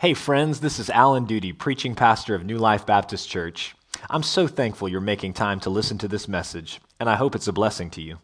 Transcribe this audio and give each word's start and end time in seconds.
Hey, 0.00 0.14
friends, 0.14 0.60
this 0.60 0.78
is 0.78 0.88
Alan 0.88 1.26
Duty, 1.26 1.52
preaching 1.52 1.94
pastor 1.94 2.34
of 2.34 2.42
New 2.42 2.56
Life 2.56 2.86
Baptist 2.86 3.28
Church. 3.28 3.74
I'm 4.08 4.22
so 4.22 4.46
thankful 4.46 4.88
you're 4.88 5.02
making 5.02 5.34
time 5.34 5.60
to 5.60 5.68
listen 5.68 5.98
to 5.98 6.08
this 6.08 6.26
message, 6.26 6.80
and 6.98 7.10
I 7.10 7.16
hope 7.16 7.34
it's 7.34 7.48
a 7.48 7.52
blessing 7.52 7.90
to 7.90 8.00
you. 8.00 8.16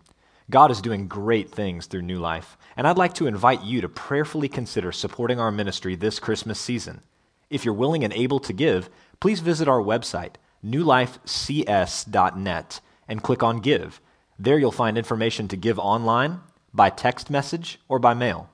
God 0.48 0.70
is 0.70 0.80
doing 0.80 1.06
great 1.06 1.50
things 1.50 1.84
through 1.84 2.00
New 2.00 2.18
Life, 2.18 2.56
and 2.78 2.88
I'd 2.88 2.96
like 2.96 3.12
to 3.16 3.26
invite 3.26 3.62
you 3.62 3.82
to 3.82 3.90
prayerfully 3.90 4.48
consider 4.48 4.90
supporting 4.90 5.38
our 5.38 5.50
ministry 5.50 5.96
this 5.96 6.18
Christmas 6.18 6.58
season. 6.58 7.02
If 7.50 7.66
you're 7.66 7.74
willing 7.74 8.04
and 8.04 8.12
able 8.14 8.40
to 8.40 8.54
give, 8.54 8.88
please 9.20 9.40
visit 9.40 9.68
our 9.68 9.82
website, 9.82 10.36
newlifecs.net, 10.64 12.80
and 13.06 13.22
click 13.22 13.42
on 13.42 13.60
Give. 13.60 14.00
There 14.38 14.58
you'll 14.58 14.72
find 14.72 14.96
information 14.96 15.46
to 15.48 15.58
give 15.58 15.78
online, 15.78 16.40
by 16.72 16.88
text 16.88 17.28
message, 17.28 17.78
or 17.86 17.98
by 17.98 18.14
mail. 18.14 18.48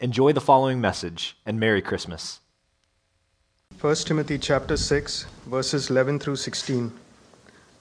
Enjoy 0.00 0.32
the 0.32 0.40
following 0.40 0.80
message, 0.80 1.36
and 1.46 1.60
Merry 1.60 1.80
Christmas. 1.80 2.40
1 3.80 3.96
Timothy 3.96 4.38
chapter 4.38 4.76
6 4.76 5.26
verses 5.46 5.90
11 5.90 6.18
through 6.18 6.36
16. 6.36 6.90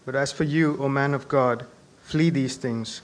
But 0.06 0.16
as 0.16 0.34
for 0.34 0.44
you, 0.44 0.76
O 0.82 0.90
man 0.90 1.14
of 1.14 1.30
God, 1.30 1.66
flee 2.02 2.30
these 2.30 2.58
things. 2.58 3.02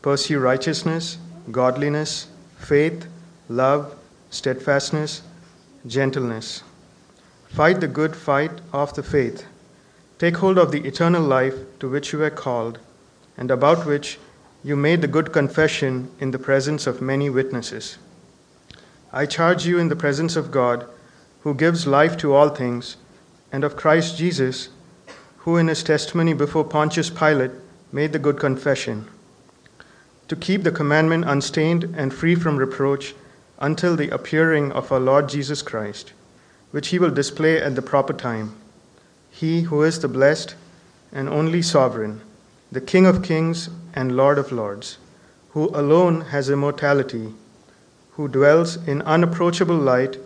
Pursue 0.00 0.38
righteousness, 0.38 1.18
godliness, 1.50 2.28
faith, 2.56 3.06
love, 3.48 3.94
steadfastness, 4.30 5.22
gentleness. 5.86 6.62
Fight 7.48 7.80
the 7.80 7.88
good 7.88 8.16
fight 8.16 8.52
of 8.72 8.94
the 8.94 9.02
faith. 9.02 9.44
Take 10.18 10.38
hold 10.38 10.58
of 10.58 10.72
the 10.72 10.86
eternal 10.86 11.22
life 11.22 11.54
to 11.80 11.90
which 11.90 12.12
you 12.12 12.20
were 12.20 12.30
called, 12.30 12.78
and 13.36 13.50
about 13.50 13.84
which 13.84 14.18
you 14.64 14.74
made 14.74 15.02
the 15.02 15.08
good 15.08 15.32
confession 15.32 16.10
in 16.18 16.30
the 16.30 16.38
presence 16.38 16.86
of 16.86 17.02
many 17.02 17.28
witnesses. 17.28 17.98
I 19.12 19.26
charge 19.26 19.66
you 19.66 19.78
in 19.78 19.88
the 19.88 19.96
presence 19.96 20.34
of 20.34 20.50
God 20.50 20.86
who 21.42 21.54
gives 21.54 21.86
life 21.86 22.16
to 22.16 22.34
all 22.34 22.48
things, 22.48 22.96
and 23.52 23.64
of 23.64 23.76
Christ 23.76 24.16
Jesus, 24.16 24.68
who 25.38 25.56
in 25.56 25.68
his 25.68 25.82
testimony 25.82 26.34
before 26.34 26.64
Pontius 26.64 27.10
Pilate 27.10 27.52
made 27.92 28.12
the 28.12 28.18
good 28.18 28.38
confession, 28.38 29.08
to 30.28 30.36
keep 30.36 30.62
the 30.62 30.72
commandment 30.72 31.24
unstained 31.24 31.94
and 31.96 32.12
free 32.12 32.34
from 32.34 32.56
reproach 32.56 33.14
until 33.58 33.96
the 33.96 34.10
appearing 34.10 34.70
of 34.72 34.92
our 34.92 35.00
Lord 35.00 35.28
Jesus 35.28 35.62
Christ, 35.62 36.12
which 36.70 36.88
he 36.88 36.98
will 36.98 37.10
display 37.10 37.60
at 37.60 37.74
the 37.74 37.82
proper 37.82 38.12
time. 38.12 38.54
He 39.30 39.62
who 39.62 39.82
is 39.82 40.00
the 40.00 40.08
blessed 40.08 40.54
and 41.12 41.28
only 41.28 41.62
sovereign, 41.62 42.20
the 42.70 42.80
King 42.80 43.06
of 43.06 43.22
kings 43.22 43.70
and 43.94 44.16
Lord 44.16 44.36
of 44.36 44.52
lords, 44.52 44.98
who 45.50 45.68
alone 45.68 46.20
has 46.20 46.50
immortality, 46.50 47.32
who 48.12 48.28
dwells 48.28 48.76
in 48.86 49.00
unapproachable 49.02 49.76
light 49.76 50.18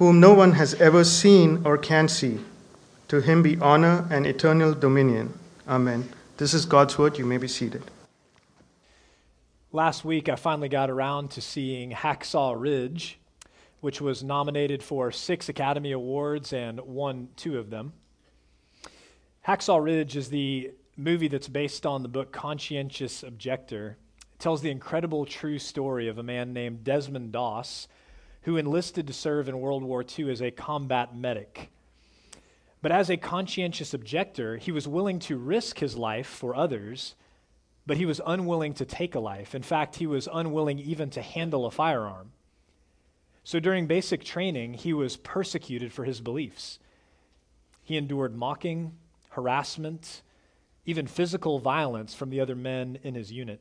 whom 0.00 0.18
no 0.18 0.32
one 0.32 0.52
has 0.52 0.72
ever 0.80 1.04
seen 1.04 1.60
or 1.62 1.76
can 1.76 2.08
see. 2.08 2.40
To 3.08 3.20
him 3.20 3.42
be 3.42 3.58
honor 3.58 4.08
and 4.10 4.26
eternal 4.26 4.72
dominion. 4.72 5.38
Amen. 5.68 6.08
This 6.38 6.54
is 6.54 6.64
God's 6.64 6.96
word. 6.96 7.18
You 7.18 7.26
may 7.26 7.36
be 7.36 7.46
seated. 7.46 7.82
Last 9.72 10.02
week, 10.02 10.30
I 10.30 10.36
finally 10.36 10.70
got 10.70 10.88
around 10.88 11.32
to 11.32 11.42
seeing 11.42 11.90
Hacksaw 11.90 12.58
Ridge, 12.58 13.18
which 13.82 14.00
was 14.00 14.24
nominated 14.24 14.82
for 14.82 15.12
six 15.12 15.50
Academy 15.50 15.92
Awards 15.92 16.54
and 16.54 16.80
won 16.80 17.28
two 17.36 17.58
of 17.58 17.68
them. 17.68 17.92
Hacksaw 19.46 19.84
Ridge 19.84 20.16
is 20.16 20.30
the 20.30 20.70
movie 20.96 21.28
that's 21.28 21.48
based 21.48 21.84
on 21.84 22.02
the 22.02 22.08
book 22.08 22.32
Conscientious 22.32 23.22
Objector. 23.22 23.98
It 24.32 24.38
tells 24.38 24.62
the 24.62 24.70
incredible 24.70 25.26
true 25.26 25.58
story 25.58 26.08
of 26.08 26.16
a 26.16 26.22
man 26.22 26.54
named 26.54 26.84
Desmond 26.84 27.32
Doss 27.32 27.86
who 28.42 28.56
enlisted 28.56 29.06
to 29.06 29.12
serve 29.12 29.48
in 29.48 29.60
World 29.60 29.82
War 29.82 30.04
II 30.04 30.30
as 30.30 30.40
a 30.40 30.50
combat 30.50 31.16
medic. 31.16 31.70
But 32.82 32.92
as 32.92 33.10
a 33.10 33.16
conscientious 33.16 33.92
objector, 33.92 34.56
he 34.56 34.72
was 34.72 34.88
willing 34.88 35.18
to 35.20 35.36
risk 35.36 35.78
his 35.78 35.96
life 35.96 36.26
for 36.26 36.56
others, 36.56 37.14
but 37.86 37.98
he 37.98 38.06
was 38.06 38.20
unwilling 38.26 38.72
to 38.74 38.86
take 38.86 39.14
a 39.14 39.20
life. 39.20 39.54
In 39.54 39.62
fact, 39.62 39.96
he 39.96 40.06
was 40.06 40.28
unwilling 40.32 40.78
even 40.78 41.10
to 41.10 41.22
handle 41.22 41.66
a 41.66 41.70
firearm. 41.70 42.32
So 43.44 43.60
during 43.60 43.86
basic 43.86 44.24
training, 44.24 44.74
he 44.74 44.92
was 44.92 45.16
persecuted 45.16 45.92
for 45.92 46.04
his 46.04 46.20
beliefs. 46.20 46.78
He 47.82 47.96
endured 47.96 48.34
mocking, 48.36 48.92
harassment, 49.30 50.22
even 50.86 51.06
physical 51.06 51.58
violence 51.58 52.14
from 52.14 52.30
the 52.30 52.40
other 52.40 52.56
men 52.56 52.98
in 53.02 53.14
his 53.14 53.30
unit. 53.30 53.60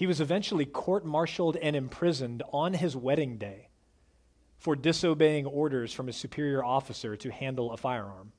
He 0.00 0.06
was 0.06 0.22
eventually 0.22 0.64
court 0.64 1.04
martialed 1.04 1.58
and 1.58 1.76
imprisoned 1.76 2.42
on 2.54 2.72
his 2.72 2.96
wedding 2.96 3.36
day 3.36 3.68
for 4.56 4.74
disobeying 4.74 5.44
orders 5.44 5.92
from 5.92 6.08
a 6.08 6.12
superior 6.14 6.64
officer 6.64 7.16
to 7.16 7.30
handle 7.30 7.70
a 7.70 7.76
firearm. 7.76 8.32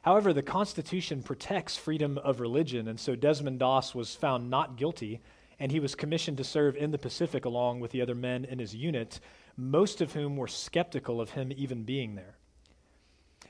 However, 0.00 0.32
the 0.32 0.42
Constitution 0.42 1.22
protects 1.22 1.76
freedom 1.76 2.16
of 2.16 2.40
religion, 2.40 2.88
and 2.88 2.98
so 2.98 3.14
Desmond 3.14 3.58
Doss 3.58 3.94
was 3.94 4.14
found 4.14 4.48
not 4.48 4.78
guilty, 4.78 5.20
and 5.58 5.70
he 5.70 5.78
was 5.78 5.94
commissioned 5.94 6.38
to 6.38 6.44
serve 6.44 6.74
in 6.74 6.90
the 6.90 6.96
Pacific 6.96 7.44
along 7.44 7.80
with 7.80 7.90
the 7.90 8.00
other 8.00 8.14
men 8.14 8.46
in 8.46 8.58
his 8.58 8.74
unit, 8.74 9.20
most 9.58 10.00
of 10.00 10.14
whom 10.14 10.38
were 10.38 10.48
skeptical 10.48 11.20
of 11.20 11.32
him 11.32 11.52
even 11.54 11.82
being 11.82 12.14
there. 12.14 12.38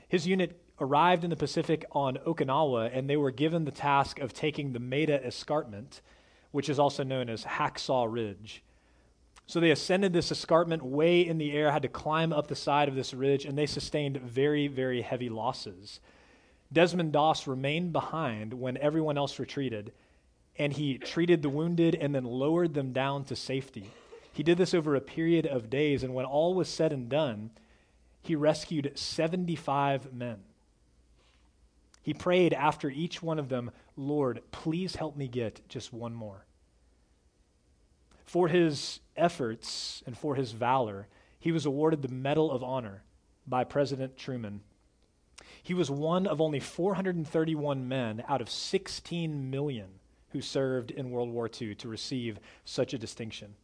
His 0.09 0.27
unit 0.27 0.61
arrived 0.81 1.23
in 1.23 1.29
the 1.29 1.37
Pacific 1.37 1.85
on 1.93 2.17
Okinawa, 2.27 2.89
and 2.93 3.09
they 3.09 3.15
were 3.15 3.31
given 3.31 3.63
the 3.63 3.71
task 3.71 4.19
of 4.19 4.33
taking 4.33 4.73
the 4.73 4.79
Maeda 4.79 5.25
Escarpment 5.25 6.01
which 6.51 6.69
is 6.69 6.79
also 6.79 7.03
known 7.03 7.29
as 7.29 7.43
Hacksaw 7.43 8.11
Ridge. 8.11 8.63
So 9.47 9.59
they 9.59 9.71
ascended 9.71 10.11
this 10.11 10.31
escarpment 10.31 10.83
way 10.83 11.21
in 11.25 11.37
the 11.37 11.51
air, 11.51 11.71
had 11.71 11.83
to 11.83 11.87
climb 11.87 12.33
up 12.33 12.47
the 12.47 12.55
side 12.55 12.87
of 12.87 12.95
this 12.95 13.13
ridge, 13.13 13.45
and 13.45 13.57
they 13.57 13.67
sustained 13.67 14.17
very, 14.17 14.67
very 14.67 15.01
heavy 15.01 15.29
losses. 15.29 15.99
Desmond 16.73 17.11
Doss 17.11 17.45
remained 17.45 17.93
behind 17.93 18.53
when 18.53 18.77
everyone 18.77 19.17
else 19.17 19.37
retreated, 19.37 19.93
and 20.57 20.73
he 20.73 20.97
treated 20.97 21.41
the 21.41 21.49
wounded 21.49 21.95
and 21.95 22.15
then 22.15 22.23
lowered 22.23 22.73
them 22.73 22.91
down 22.91 23.23
to 23.25 23.35
safety. 23.35 23.91
He 24.33 24.41
did 24.41 24.57
this 24.57 24.73
over 24.73 24.95
a 24.95 25.01
period 25.01 25.45
of 25.45 25.69
days, 25.69 26.03
and 26.03 26.13
when 26.15 26.25
all 26.25 26.55
was 26.55 26.67
said 26.67 26.91
and 26.91 27.07
done, 27.07 27.51
he 28.21 28.35
rescued 28.35 28.91
75 28.95 30.11
men. 30.11 30.39
He 32.01 32.13
prayed 32.13 32.53
after 32.53 32.89
each 32.89 33.21
one 33.21 33.37
of 33.37 33.49
them, 33.49 33.71
Lord, 33.97 34.41
please 34.51 34.95
help 34.95 35.15
me 35.15 35.27
get 35.27 35.61
just 35.69 35.93
one 35.93 36.13
more. 36.13 36.45
For 38.25 38.47
his 38.47 38.99
efforts 39.15 40.03
and 40.05 40.17
for 40.17 40.35
his 40.35 40.51
valor, 40.51 41.07
he 41.39 41.51
was 41.51 41.65
awarded 41.65 42.01
the 42.01 42.07
Medal 42.09 42.51
of 42.51 42.63
Honor 42.63 43.03
by 43.47 43.63
President 43.63 44.17
Truman. 44.17 44.61
He 45.61 45.73
was 45.73 45.89
one 45.89 46.27
of 46.27 46.41
only 46.41 46.59
431 46.59 47.87
men 47.87 48.23
out 48.27 48.41
of 48.41 48.49
16 48.49 49.49
million 49.49 49.87
who 50.29 50.41
served 50.41 50.91
in 50.91 51.11
World 51.11 51.29
War 51.29 51.49
II 51.49 51.75
to 51.75 51.87
receive 51.87 52.39
such 52.65 52.93
a 52.93 52.97
distinction. 52.97 53.55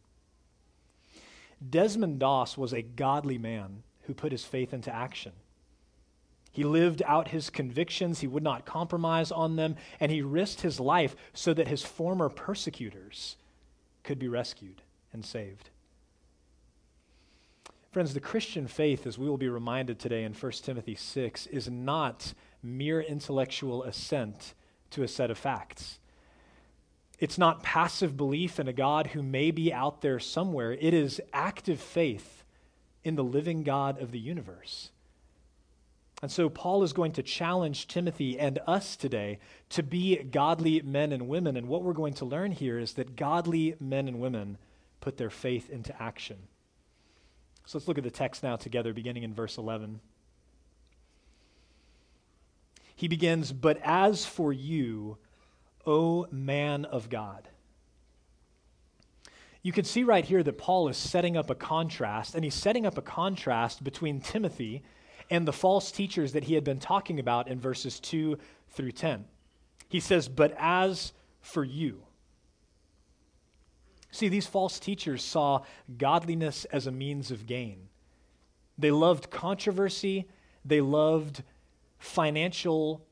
Desmond 1.68 2.18
Doss 2.18 2.56
was 2.56 2.72
a 2.72 2.82
godly 2.82 3.38
man 3.38 3.82
who 4.02 4.14
put 4.14 4.32
his 4.32 4.44
faith 4.44 4.72
into 4.72 4.94
action. 4.94 5.32
He 6.52 6.64
lived 6.64 7.02
out 7.06 7.28
his 7.28 7.48
convictions, 7.48 8.20
he 8.20 8.26
would 8.26 8.42
not 8.42 8.66
compromise 8.66 9.32
on 9.32 9.56
them, 9.56 9.76
and 9.98 10.12
he 10.12 10.20
risked 10.20 10.60
his 10.60 10.78
life 10.78 11.16
so 11.32 11.54
that 11.54 11.68
his 11.68 11.82
former 11.82 12.28
persecutors 12.28 13.36
could 14.04 14.18
be 14.18 14.28
rescued 14.28 14.82
and 15.14 15.24
saved. 15.24 15.70
Friends, 17.90 18.12
the 18.12 18.20
Christian 18.20 18.66
faith, 18.66 19.06
as 19.06 19.18
we 19.18 19.28
will 19.28 19.38
be 19.38 19.48
reminded 19.48 19.98
today 19.98 20.24
in 20.24 20.34
1 20.34 20.52
Timothy 20.52 20.94
6, 20.94 21.46
is 21.46 21.70
not 21.70 22.34
mere 22.62 23.00
intellectual 23.00 23.82
assent 23.82 24.52
to 24.90 25.02
a 25.02 25.08
set 25.08 25.30
of 25.30 25.38
facts. 25.38 25.98
It's 27.18 27.38
not 27.38 27.62
passive 27.62 28.16
belief 28.16 28.58
in 28.58 28.68
a 28.68 28.72
God 28.72 29.08
who 29.08 29.22
may 29.22 29.50
be 29.50 29.72
out 29.72 30.02
there 30.02 30.18
somewhere. 30.18 30.72
It 30.72 30.92
is 30.92 31.20
active 31.32 31.80
faith 31.80 32.44
in 33.04 33.14
the 33.14 33.24
living 33.24 33.62
God 33.62 34.00
of 34.00 34.10
the 34.10 34.18
universe. 34.18 34.90
And 36.22 36.30
so 36.30 36.48
Paul 36.48 36.84
is 36.84 36.92
going 36.92 37.12
to 37.12 37.22
challenge 37.22 37.88
Timothy 37.88 38.38
and 38.38 38.60
us 38.64 38.94
today 38.94 39.40
to 39.70 39.82
be 39.82 40.22
godly 40.22 40.80
men 40.80 41.10
and 41.10 41.26
women. 41.26 41.56
And 41.56 41.66
what 41.66 41.82
we're 41.82 41.92
going 41.92 42.14
to 42.14 42.24
learn 42.24 42.52
here 42.52 42.78
is 42.78 42.92
that 42.92 43.16
godly 43.16 43.74
men 43.80 44.06
and 44.06 44.20
women 44.20 44.56
put 45.00 45.16
their 45.16 45.30
faith 45.30 45.68
into 45.68 46.00
action. 46.00 46.38
So 47.66 47.76
let's 47.76 47.88
look 47.88 47.98
at 47.98 48.04
the 48.04 48.10
text 48.10 48.44
now 48.44 48.54
together, 48.54 48.92
beginning 48.92 49.24
in 49.24 49.34
verse 49.34 49.58
11. 49.58 50.00
He 52.94 53.08
begins, 53.08 53.52
But 53.52 53.80
as 53.82 54.24
for 54.24 54.52
you, 54.52 55.18
O 55.84 56.28
man 56.30 56.84
of 56.84 57.10
God. 57.10 57.48
You 59.60 59.72
can 59.72 59.84
see 59.84 60.04
right 60.04 60.24
here 60.24 60.44
that 60.44 60.58
Paul 60.58 60.88
is 60.88 60.96
setting 60.96 61.36
up 61.36 61.50
a 61.50 61.56
contrast, 61.56 62.36
and 62.36 62.44
he's 62.44 62.54
setting 62.54 62.86
up 62.86 62.96
a 62.96 63.02
contrast 63.02 63.82
between 63.82 64.20
Timothy 64.20 64.84
and 65.32 65.48
the 65.48 65.52
false 65.52 65.90
teachers 65.90 66.32
that 66.32 66.44
he 66.44 66.54
had 66.54 66.62
been 66.62 66.78
talking 66.78 67.18
about 67.18 67.48
in 67.48 67.58
verses 67.58 67.98
2 68.00 68.38
through 68.68 68.92
10. 68.92 69.24
He 69.88 69.98
says, 69.98 70.28
But 70.28 70.54
as 70.58 71.12
for 71.40 71.64
you, 71.64 72.02
See, 74.12 74.28
these 74.28 74.46
false 74.46 74.78
teachers 74.78 75.24
saw 75.24 75.62
godliness 75.96 76.66
as 76.66 76.86
a 76.86 76.92
means 76.92 77.30
of 77.30 77.46
gain. 77.46 77.88
They 78.76 78.90
loved 78.90 79.30
controversy, 79.30 80.28
they 80.66 80.82
loved 80.82 81.42
financial 81.98 83.06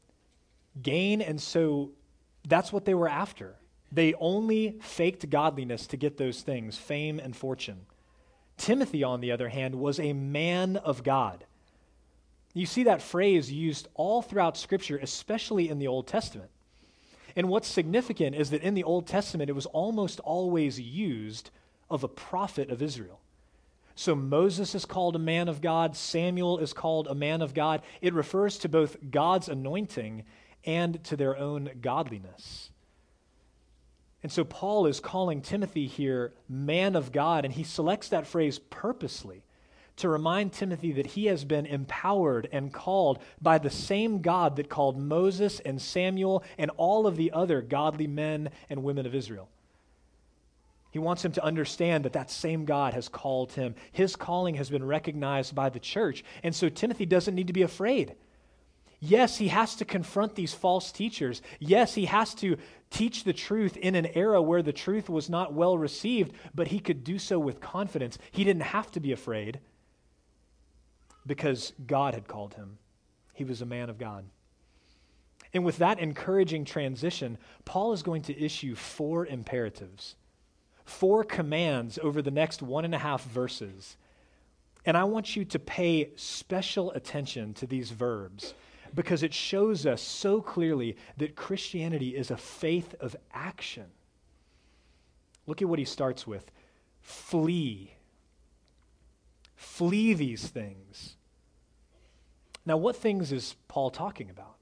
gain, 0.81 1.23
and 1.23 1.40
so 1.40 1.93
that's 2.46 2.70
what 2.70 2.84
they 2.84 2.93
were 2.93 3.08
after. 3.08 3.56
They 3.90 4.12
only 4.14 4.78
faked 4.82 5.31
godliness 5.31 5.87
to 5.88 5.96
get 5.96 6.19
those 6.19 6.43
things 6.43 6.76
fame 6.76 7.19
and 7.19 7.34
fortune. 7.34 7.87
Timothy, 8.58 9.02
on 9.02 9.23
the 9.23 9.32
other 9.32 9.49
hand, 9.49 9.76
was 9.76 9.99
a 9.99 10.12
man 10.12 10.76
of 10.76 11.02
God. 11.02 11.46
You 12.52 12.67
see 12.67 12.85
that 12.85 13.02
phrase 13.02 13.50
used 13.50 13.88
all 13.94 14.23
throughout 14.23 14.56
Scripture, 14.56 14.99
especially 14.99 15.69
in 15.69 15.79
the 15.79 15.87
Old 15.87 16.06
Testament. 16.06 16.50
And 17.37 17.49
what's 17.49 17.69
significant 17.69 18.35
is 18.35 18.50
that 18.50 18.62
in 18.62 18.75
the 18.75 18.85
Old 18.85 19.06
Testament, 19.06 19.50
it 19.50 19.55
was 19.55 19.67
almost 19.67 20.19
always 20.20 20.81
used 20.81 21.50
of 21.88 22.02
a 22.02 22.08
prophet 22.08 22.70
of 22.70 22.82
Israel. 22.82 23.20
So 23.94 24.14
Moses 24.14 24.75
is 24.75 24.85
called 24.85 25.14
a 25.14 25.20
man 25.20 25.49
of 25.49 25.61
God, 25.61 25.94
Samuel 25.97 26.58
is 26.58 26.73
called 26.73 27.06
a 27.06 27.14
man 27.14 27.43
of 27.43 27.55
God. 27.55 27.82
It 28.00 28.14
refers 28.14 28.58
to 28.58 28.69
both 28.69 28.97
God's 29.11 29.49
anointing 29.49 30.25
and 30.64 31.02
to 31.05 31.17
their 31.17 31.37
own 31.37 31.70
godliness. 31.81 32.70
And 34.23 34.31
so 34.31 34.44
Paul 34.44 34.87
is 34.87 35.00
calling 35.00 35.41
Timothy 35.41 35.87
here 35.87 36.32
man 36.49 36.97
of 36.97 37.12
God, 37.12 37.44
and 37.44 37.55
he 37.55 37.62
selects 37.62 38.08
that 38.08 38.26
phrase 38.26 38.58
purposely 38.58 39.43
to 40.00 40.08
remind 40.08 40.52
Timothy 40.52 40.93
that 40.93 41.06
he 41.06 41.26
has 41.26 41.44
been 41.44 41.67
empowered 41.67 42.49
and 42.52 42.73
called 42.73 43.20
by 43.41 43.58
the 43.58 43.70
same 43.70 44.20
God 44.20 44.56
that 44.56 44.69
called 44.69 44.99
Moses 44.99 45.61
and 45.61 45.81
Samuel 45.81 46.44
and 46.58 46.70
all 46.76 47.06
of 47.06 47.17
the 47.17 47.32
other 47.32 47.62
godly 47.62 48.06
men 48.06 48.50
and 48.69 48.82
women 48.82 49.06
of 49.06 49.14
Israel. 49.14 49.49
He 50.91 50.99
wants 50.99 51.25
him 51.25 51.32
to 51.32 51.44
understand 51.44 52.05
that 52.05 52.14
that 52.14 52.31
same 52.31 52.64
God 52.64 52.94
has 52.94 53.08
called 53.08 53.52
him. 53.52 53.75
His 53.93 54.17
calling 54.17 54.56
has 54.56 54.70
been 54.70 54.85
recognized 54.85 55.55
by 55.55 55.69
the 55.69 55.79
church. 55.79 56.25
And 56.43 56.55
so 56.55 56.69
Timothy 56.69 57.06
doesn't 57.06 57.35
need 57.35 57.47
to 57.47 57.52
be 57.52 57.62
afraid. 57.62 58.17
Yes, 58.99 59.38
he 59.38 59.49
has 59.49 59.76
to 59.76 59.85
confront 59.85 60.35
these 60.35 60.52
false 60.52 60.93
teachers. 60.93 61.41
Yes, 61.58 61.94
he 61.94 62.06
has 62.06 62.35
to 62.37 62.58
teach 62.91 63.25
the 63.25 63.32
truth 63.32 63.76
in 63.76 63.94
an 63.94 64.06
era 64.14 64.43
where 64.43 64.62
the 64.62 64.73
truth 64.73 65.08
was 65.08 65.31
not 65.31 65.55
well 65.55 65.79
received, 65.79 66.32
but 66.55 66.69
he 66.69 66.81
could 66.81 67.05
do 67.05 67.19
so 67.19 67.38
with 67.38 67.61
confidence. 67.61 68.19
He 68.32 68.44
didn't 68.44 68.62
have 68.62 68.91
to 68.91 69.00
be 69.00 69.12
afraid 69.12 69.61
because 71.30 71.72
God 71.86 72.14
had 72.14 72.26
called 72.26 72.54
him. 72.54 72.76
He 73.34 73.44
was 73.44 73.62
a 73.62 73.64
man 73.64 73.88
of 73.88 73.98
God. 73.98 74.24
And 75.54 75.64
with 75.64 75.78
that 75.78 76.00
encouraging 76.00 76.64
transition, 76.64 77.38
Paul 77.64 77.92
is 77.92 78.02
going 78.02 78.22
to 78.22 78.36
issue 78.36 78.74
four 78.74 79.26
imperatives, 79.26 80.16
four 80.84 81.22
commands 81.22 82.00
over 82.02 82.20
the 82.20 82.32
next 82.32 82.62
one 82.62 82.84
and 82.84 82.92
a 82.96 82.98
half 82.98 83.22
verses. 83.22 83.96
And 84.84 84.96
I 84.96 85.04
want 85.04 85.36
you 85.36 85.44
to 85.44 85.60
pay 85.60 86.10
special 86.16 86.90
attention 86.94 87.54
to 87.54 87.66
these 87.68 87.90
verbs 87.90 88.52
because 88.92 89.22
it 89.22 89.32
shows 89.32 89.86
us 89.86 90.02
so 90.02 90.40
clearly 90.40 90.96
that 91.18 91.36
Christianity 91.36 92.16
is 92.16 92.32
a 92.32 92.36
faith 92.36 92.96
of 92.98 93.14
action. 93.32 93.86
Look 95.46 95.62
at 95.62 95.68
what 95.68 95.78
he 95.78 95.84
starts 95.84 96.26
with 96.26 96.50
flee. 97.02 97.94
Flee 99.54 100.12
these 100.12 100.48
things. 100.48 101.14
Now, 102.66 102.76
what 102.76 102.96
things 102.96 103.32
is 103.32 103.56
Paul 103.68 103.90
talking 103.90 104.30
about? 104.30 104.56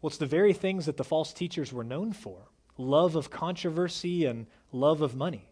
Well, 0.00 0.08
it's 0.08 0.18
the 0.18 0.26
very 0.26 0.52
things 0.52 0.86
that 0.86 0.96
the 0.96 1.04
false 1.04 1.32
teachers 1.32 1.72
were 1.72 1.84
known 1.84 2.12
for 2.12 2.48
love 2.78 3.14
of 3.14 3.30
controversy 3.30 4.24
and 4.24 4.46
love 4.72 5.02
of 5.02 5.14
money. 5.14 5.50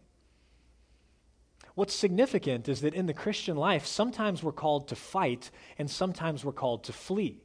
What's 1.75 1.93
significant 1.93 2.67
is 2.67 2.81
that 2.81 2.93
in 2.93 3.05
the 3.05 3.13
Christian 3.13 3.55
life, 3.55 3.85
sometimes 3.85 4.43
we're 4.43 4.51
called 4.51 4.87
to 4.87 4.95
fight 4.95 5.51
and 5.77 5.89
sometimes 5.89 6.43
we're 6.43 6.51
called 6.51 6.83
to 6.85 6.93
flee. 6.93 7.43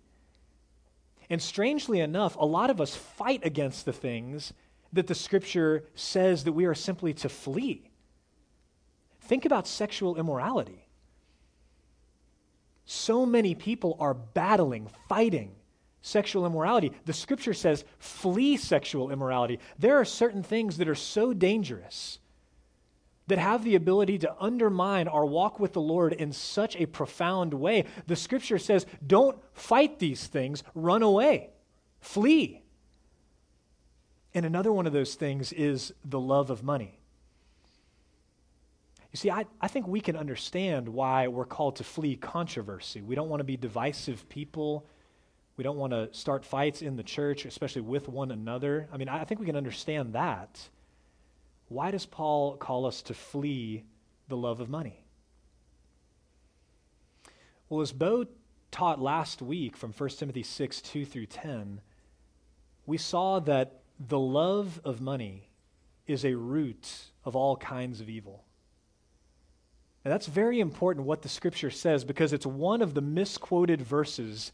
And 1.31 1.41
strangely 1.41 2.01
enough, 2.01 2.37
a 2.37 2.47
lot 2.47 2.71
of 2.71 2.81
us 2.81 2.97
fight 2.97 3.45
against 3.45 3.85
the 3.85 3.93
things 3.93 4.53
that 4.93 5.07
the 5.07 5.15
scripture 5.15 5.85
says 5.95 6.45
that 6.45 6.53
we 6.53 6.65
are 6.65 6.75
simply 6.75 7.13
to 7.15 7.29
flee. 7.29 7.91
Think 9.21 9.45
about 9.45 9.67
sexual 9.67 10.17
immorality. 10.17 10.84
So 12.85 13.25
many 13.25 13.55
people 13.55 13.97
are 13.99 14.15
battling, 14.15 14.89
fighting 15.09 15.53
sexual 16.03 16.45
immorality. 16.45 16.93
The 17.07 17.15
scripture 17.15 17.55
says, 17.55 17.85
flee 17.99 18.59
sexual 18.59 19.11
immorality. 19.11 19.59
There 19.79 19.99
are 19.99 20.05
certain 20.05 20.43
things 20.43 20.77
that 20.77 20.89
are 20.89 20.95
so 20.95 21.33
dangerous 21.33 22.19
that 23.27 23.39
have 23.39 23.65
the 23.65 23.75
ability 23.75 24.19
to 24.19 24.35
undermine 24.39 25.09
our 25.09 25.25
walk 25.25 25.59
with 25.59 25.73
the 25.73 25.81
Lord 25.81 26.13
in 26.13 26.31
such 26.31 26.77
a 26.77 26.85
profound 26.85 27.55
way. 27.55 27.87
The 28.07 28.17
scripture 28.17 28.59
says, 28.59 28.85
don't 29.07 29.39
fight 29.55 29.99
these 29.99 30.27
things, 30.27 30.63
run 30.75 31.03
away, 31.03 31.49
flee. 32.01 32.61
And 34.35 34.45
another 34.45 34.73
one 34.73 34.87
of 34.87 34.93
those 34.93 35.15
things 35.15 35.55
is 35.55 35.95
the 36.05 36.21
love 36.21 36.51
of 36.51 36.63
money. 36.63 36.99
You 39.15 39.19
see, 39.19 39.31
I, 39.31 39.47
I 39.61 39.69
think 39.69 39.87
we 39.87 40.01
can 40.01 40.17
understand 40.17 40.89
why 40.89 41.29
we're 41.29 41.45
called 41.45 41.77
to 41.77 41.85
flee 41.85 42.17
controversy. 42.17 43.01
We 43.01 43.15
don't 43.15 43.29
want 43.29 43.39
to 43.39 43.45
be 43.45 43.57
divisive 43.57 44.29
people. 44.29 44.89
We 45.57 45.63
don't 45.63 45.77
want 45.77 45.93
to 45.93 46.13
start 46.13 46.45
fights 46.45 46.83
in 46.83 46.97
the 46.97 47.05
church, 47.05 47.45
especially 47.45 47.83
with 47.83 48.09
one 48.09 48.33
another. 48.33 48.89
I 48.93 48.97
mean, 48.97 49.09
I 49.09 49.23
think 49.23 49.39
we 49.39 49.47
can 49.47 49.55
understand 49.55 50.15
that. 50.15 50.69
Why 51.69 51.93
does 51.93 52.07
Paul 52.07 52.57
call 52.57 52.87
us 52.87 53.03
to 53.03 53.15
flee 53.15 53.85
the 54.27 54.37
love 54.37 54.59
of 54.59 54.69
money? 54.69 55.05
Well, 57.69 57.83
as 57.83 57.93
Beau 57.93 58.27
taught 58.73 59.01
last 59.01 59.41
week 59.41 59.77
from 59.77 59.93
1 59.93 60.09
Timothy 60.11 60.43
6 60.43 60.81
2 60.81 61.05
through 61.05 61.27
10, 61.27 61.81
we 62.85 62.99
saw 62.99 63.39
that 63.39 63.79
the 64.01 64.19
love 64.19 64.81
of 64.85 65.01
money 65.01 65.51
is 66.09 66.25
a 66.25 66.35
root 66.35 67.13
of 67.25 67.37
all 67.37 67.57
kinds 67.57 68.01
of 68.01 68.09
evil. 68.09 68.45
And 70.05 70.13
that's 70.13 70.27
very 70.27 70.61
important 70.61 71.07
what 71.07 71.23
the 71.23 71.29
scripture 71.29 71.71
says 71.71 72.05
because 72.05 72.33
it's 72.33 72.45
one 72.45 72.83
of 72.83 72.95
the 72.95 73.01
misquoted 73.01 73.81
verses, 73.81 74.53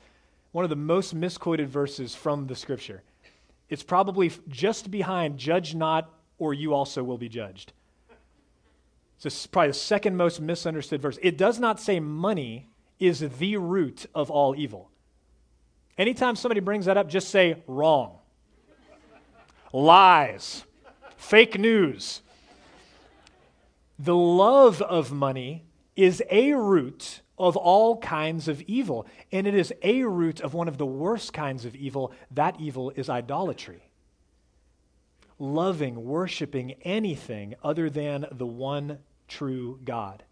one 0.52 0.64
of 0.64 0.70
the 0.70 0.76
most 0.76 1.12
misquoted 1.12 1.69
verses 1.69 2.14
from 2.14 2.47
the 2.47 2.55
scripture. 2.55 3.02
It's 3.69 3.82
probably 3.82 4.31
just 4.49 4.91
behind, 4.91 5.38
judge 5.38 5.75
not 5.75 6.11
or 6.38 6.55
you 6.55 6.73
also 6.73 7.02
will 7.02 7.19
be 7.19 7.29
judged. 7.29 7.73
It's 9.23 9.47
probably 9.47 9.69
the 9.69 9.75
second 9.75 10.17
most 10.17 10.41
misunderstood 10.41 11.02
verse. 11.02 11.19
It 11.20 11.37
does 11.37 11.58
not 11.58 11.79
say 11.79 12.00
money 12.00 12.69
is 12.99 13.21
the 13.21 13.57
root 13.57 14.07
of 14.14 14.30
all 14.30 14.54
evil. 14.57 14.90
Anytime 15.99 16.37
somebody 16.37 16.61
brings 16.61 16.87
that 16.87 16.97
up, 16.97 17.09
just 17.09 17.28
say 17.28 17.62
wrong, 17.66 18.19
lies, 19.73 20.64
fake 21.16 21.59
news. 21.59 22.23
The 24.02 24.16
love 24.16 24.80
of 24.80 25.12
money 25.12 25.64
is 25.95 26.23
a 26.30 26.54
root 26.54 27.21
of 27.38 27.57
all 27.57 27.99
kinds 27.99 28.49
of 28.49 28.62
evil, 28.62 29.07
and 29.30 29.47
it 29.47 29.54
is 29.54 29.75
a 29.83 30.04
root 30.04 30.40
of 30.40 30.54
one 30.54 30.69
of 30.69 30.78
the 30.78 30.87
worst 30.87 31.35
kinds 31.35 31.66
of 31.66 31.75
evil. 31.76 32.12
That 32.30 32.59
evil 32.59 32.90
is 32.97 33.11
idolatry 33.11 33.83
loving, 35.40 36.04
worshiping 36.04 36.73
anything 36.83 37.54
other 37.64 37.90
than 37.90 38.26
the 38.30 38.47
one 38.47 38.99
true 39.26 39.80
God. 39.85 40.23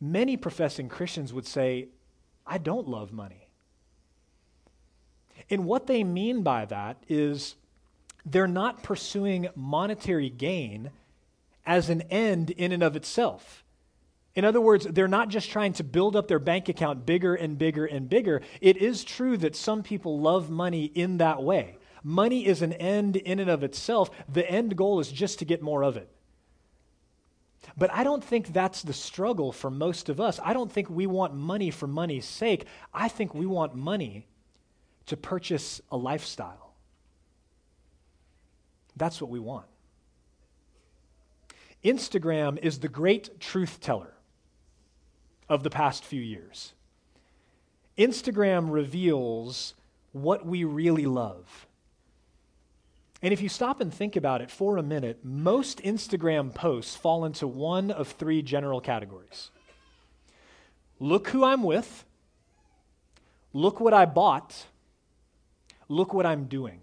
Many 0.00 0.36
professing 0.36 0.88
Christians 0.88 1.32
would 1.32 1.46
say, 1.46 1.88
I 2.46 2.58
don't 2.58 2.88
love 2.88 3.12
money. 3.12 3.48
And 5.50 5.66
what 5.66 5.86
they 5.86 6.02
mean 6.02 6.42
by 6.42 6.64
that 6.64 6.96
is 7.08 7.54
they're 8.24 8.48
not 8.48 8.82
pursuing 8.82 9.48
monetary 9.54 10.30
gain 10.30 10.90
as 11.64 11.88
an 11.88 12.02
end 12.02 12.50
in 12.50 12.72
and 12.72 12.82
of 12.82 12.96
itself. 12.96 13.64
In 14.34 14.44
other 14.44 14.60
words, 14.60 14.86
they're 14.86 15.08
not 15.08 15.28
just 15.28 15.50
trying 15.50 15.74
to 15.74 15.84
build 15.84 16.16
up 16.16 16.26
their 16.26 16.38
bank 16.38 16.68
account 16.68 17.04
bigger 17.04 17.34
and 17.34 17.58
bigger 17.58 17.84
and 17.84 18.08
bigger. 18.08 18.40
It 18.60 18.78
is 18.78 19.04
true 19.04 19.36
that 19.38 19.54
some 19.54 19.82
people 19.82 20.20
love 20.20 20.48
money 20.48 20.84
in 20.84 21.18
that 21.18 21.42
way. 21.42 21.76
Money 22.02 22.46
is 22.46 22.62
an 22.62 22.72
end 22.72 23.16
in 23.16 23.38
and 23.38 23.50
of 23.50 23.62
itself. 23.62 24.10
The 24.28 24.48
end 24.50 24.76
goal 24.76 25.00
is 25.00 25.12
just 25.12 25.38
to 25.40 25.44
get 25.44 25.62
more 25.62 25.82
of 25.82 25.96
it. 25.96 26.08
But 27.76 27.92
I 27.92 28.04
don't 28.04 28.24
think 28.24 28.52
that's 28.52 28.82
the 28.82 28.92
struggle 28.92 29.52
for 29.52 29.70
most 29.70 30.08
of 30.08 30.20
us. 30.20 30.40
I 30.42 30.52
don't 30.52 30.72
think 30.72 30.90
we 30.90 31.06
want 31.06 31.34
money 31.34 31.70
for 31.70 31.86
money's 31.86 32.24
sake. 32.24 32.66
I 32.92 33.08
think 33.08 33.34
we 33.34 33.46
want 33.46 33.74
money 33.74 34.26
to 35.06 35.16
purchase 35.16 35.80
a 35.90 35.96
lifestyle. 35.96 36.74
That's 38.96 39.20
what 39.20 39.30
we 39.30 39.38
want. 39.38 39.66
Instagram 41.84 42.58
is 42.62 42.78
the 42.78 42.88
great 42.88 43.40
truth 43.40 43.80
teller 43.80 44.14
of 45.48 45.62
the 45.62 45.70
past 45.70 46.04
few 46.04 46.22
years. 46.22 46.74
Instagram 47.98 48.70
reveals 48.70 49.74
what 50.12 50.46
we 50.46 50.64
really 50.64 51.06
love. 51.06 51.66
And 53.20 53.32
if 53.32 53.40
you 53.40 53.48
stop 53.48 53.80
and 53.80 53.92
think 53.92 54.16
about 54.16 54.40
it 54.42 54.50
for 54.50 54.76
a 54.76 54.82
minute, 54.82 55.20
most 55.22 55.78
Instagram 55.82 56.54
posts 56.54 56.96
fall 56.96 57.24
into 57.24 57.46
one 57.46 57.90
of 57.90 58.08
three 58.08 58.42
general 58.42 58.80
categories 58.80 59.50
look 60.98 61.28
who 61.28 61.44
I'm 61.44 61.64
with, 61.64 62.04
look 63.52 63.80
what 63.80 63.92
I 63.92 64.04
bought, 64.04 64.66
look 65.88 66.14
what 66.14 66.26
I'm 66.26 66.44
doing. 66.44 66.78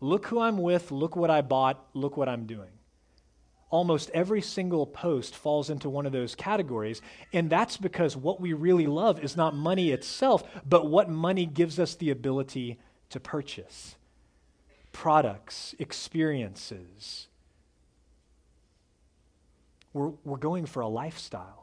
Look 0.00 0.26
who 0.26 0.40
I'm 0.40 0.58
with, 0.58 0.90
look 0.90 1.16
what 1.16 1.30
I 1.30 1.42
bought, 1.42 1.84
look 1.92 2.16
what 2.16 2.28
I'm 2.28 2.46
doing. 2.46 2.70
Almost 3.72 4.10
every 4.10 4.42
single 4.42 4.86
post 4.86 5.34
falls 5.34 5.70
into 5.70 5.88
one 5.88 6.06
of 6.06 6.12
those 6.12 6.34
categories, 6.34 7.00
and 7.32 7.48
that's 7.48 7.78
because 7.78 8.16
what 8.16 8.38
we 8.38 8.52
really 8.52 8.86
love 8.86 9.18
is 9.24 9.34
not 9.36 9.56
money 9.56 9.90
itself, 9.90 10.44
but 10.68 10.88
what 10.88 11.08
money 11.08 11.46
gives 11.46 11.80
us 11.80 11.94
the 11.94 12.10
ability 12.10 12.78
to 13.08 13.18
purchase 13.18 13.96
products, 14.92 15.74
experiences. 15.78 17.28
We're, 19.94 20.12
we're 20.22 20.36
going 20.36 20.66
for 20.66 20.80
a 20.80 20.88
lifestyle. 20.88 21.61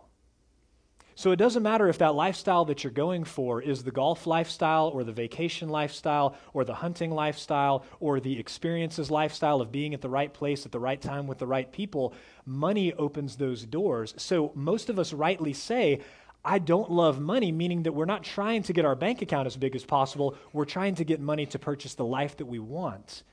So 1.19 1.33
it 1.33 1.35
doesn't 1.35 1.63
matter 1.63 1.89
if 1.89 1.97
that 1.97 2.15
lifestyle 2.15 2.63
that 2.63 2.85
you're 2.85 2.93
going 2.93 3.25
for 3.25 3.61
is 3.61 3.83
the 3.83 3.91
golf 3.91 4.25
lifestyle 4.25 4.87
or 4.87 5.03
the 5.03 5.11
vacation 5.11 5.67
lifestyle 5.67 6.37
or 6.53 6.63
the 6.63 6.75
hunting 6.75 7.11
lifestyle 7.11 7.83
or 7.99 8.21
the 8.21 8.39
experiences 8.39 9.11
lifestyle 9.11 9.59
of 9.59 9.69
being 9.69 9.93
at 9.93 9.99
the 9.99 10.07
right 10.07 10.33
place 10.33 10.65
at 10.65 10.71
the 10.71 10.79
right 10.79 11.01
time 11.01 11.27
with 11.27 11.37
the 11.37 11.45
right 11.45 11.69
people. 11.73 12.13
Money 12.45 12.93
opens 12.93 13.35
those 13.35 13.65
doors. 13.65 14.13
So 14.15 14.53
most 14.55 14.89
of 14.89 14.97
us 14.97 15.11
rightly 15.11 15.51
say, 15.51 15.99
I 16.45 16.57
don't 16.57 16.89
love 16.89 17.19
money, 17.19 17.51
meaning 17.51 17.83
that 17.83 17.91
we're 17.91 18.05
not 18.05 18.23
trying 18.23 18.63
to 18.63 18.71
get 18.71 18.85
our 18.85 18.95
bank 18.95 19.21
account 19.21 19.45
as 19.45 19.57
big 19.57 19.75
as 19.75 19.83
possible. 19.83 20.37
We're 20.53 20.63
trying 20.63 20.95
to 20.95 21.03
get 21.03 21.19
money 21.19 21.45
to 21.47 21.59
purchase 21.59 21.95
the 21.95 22.05
life 22.05 22.37
that 22.37 22.45
we 22.45 22.59
want. 22.59 23.23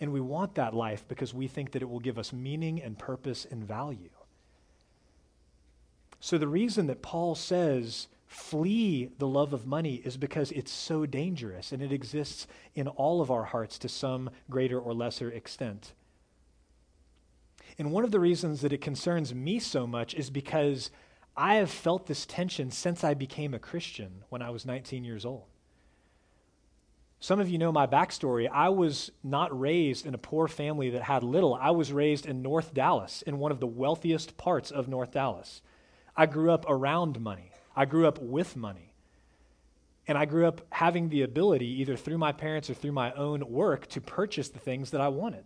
And 0.00 0.12
we 0.12 0.20
want 0.20 0.56
that 0.56 0.74
life 0.74 1.06
because 1.06 1.32
we 1.32 1.46
think 1.46 1.70
that 1.70 1.82
it 1.82 1.88
will 1.88 2.00
give 2.00 2.18
us 2.18 2.32
meaning 2.32 2.82
and 2.82 2.98
purpose 2.98 3.46
and 3.48 3.62
value. 3.62 4.10
So, 6.24 6.38
the 6.38 6.48
reason 6.48 6.86
that 6.86 7.02
Paul 7.02 7.34
says, 7.34 8.08
flee 8.26 9.10
the 9.18 9.28
love 9.28 9.52
of 9.52 9.66
money 9.66 9.96
is 10.06 10.16
because 10.16 10.52
it's 10.52 10.72
so 10.72 11.04
dangerous 11.04 11.70
and 11.70 11.82
it 11.82 11.92
exists 11.92 12.46
in 12.74 12.88
all 12.88 13.20
of 13.20 13.30
our 13.30 13.44
hearts 13.44 13.78
to 13.80 13.90
some 13.90 14.30
greater 14.48 14.80
or 14.80 14.94
lesser 14.94 15.30
extent. 15.30 15.92
And 17.78 17.92
one 17.92 18.04
of 18.04 18.10
the 18.10 18.20
reasons 18.20 18.62
that 18.62 18.72
it 18.72 18.80
concerns 18.80 19.34
me 19.34 19.58
so 19.58 19.86
much 19.86 20.14
is 20.14 20.30
because 20.30 20.90
I 21.36 21.56
have 21.56 21.70
felt 21.70 22.06
this 22.06 22.24
tension 22.24 22.70
since 22.70 23.04
I 23.04 23.12
became 23.12 23.52
a 23.52 23.58
Christian 23.58 24.24
when 24.30 24.40
I 24.40 24.48
was 24.48 24.64
19 24.64 25.04
years 25.04 25.26
old. 25.26 25.44
Some 27.20 27.38
of 27.38 27.50
you 27.50 27.58
know 27.58 27.70
my 27.70 27.86
backstory. 27.86 28.48
I 28.50 28.70
was 28.70 29.10
not 29.22 29.60
raised 29.60 30.06
in 30.06 30.14
a 30.14 30.18
poor 30.18 30.48
family 30.48 30.88
that 30.88 31.02
had 31.02 31.22
little. 31.22 31.52
I 31.52 31.72
was 31.72 31.92
raised 31.92 32.24
in 32.24 32.40
North 32.40 32.72
Dallas, 32.72 33.20
in 33.20 33.38
one 33.38 33.52
of 33.52 33.60
the 33.60 33.66
wealthiest 33.66 34.38
parts 34.38 34.70
of 34.70 34.88
North 34.88 35.12
Dallas. 35.12 35.60
I 36.16 36.26
grew 36.26 36.50
up 36.50 36.64
around 36.68 37.20
money, 37.20 37.50
I 37.74 37.84
grew 37.84 38.06
up 38.06 38.18
with 38.20 38.56
money. 38.56 38.90
And 40.06 40.18
I 40.18 40.26
grew 40.26 40.46
up 40.46 40.60
having 40.68 41.08
the 41.08 41.22
ability, 41.22 41.80
either 41.80 41.96
through 41.96 42.18
my 42.18 42.32
parents 42.32 42.68
or 42.68 42.74
through 42.74 42.92
my 42.92 43.10
own 43.12 43.40
work, 43.48 43.86
to 43.88 44.02
purchase 44.02 44.50
the 44.50 44.58
things 44.58 44.90
that 44.90 45.00
I 45.00 45.08
wanted. 45.08 45.44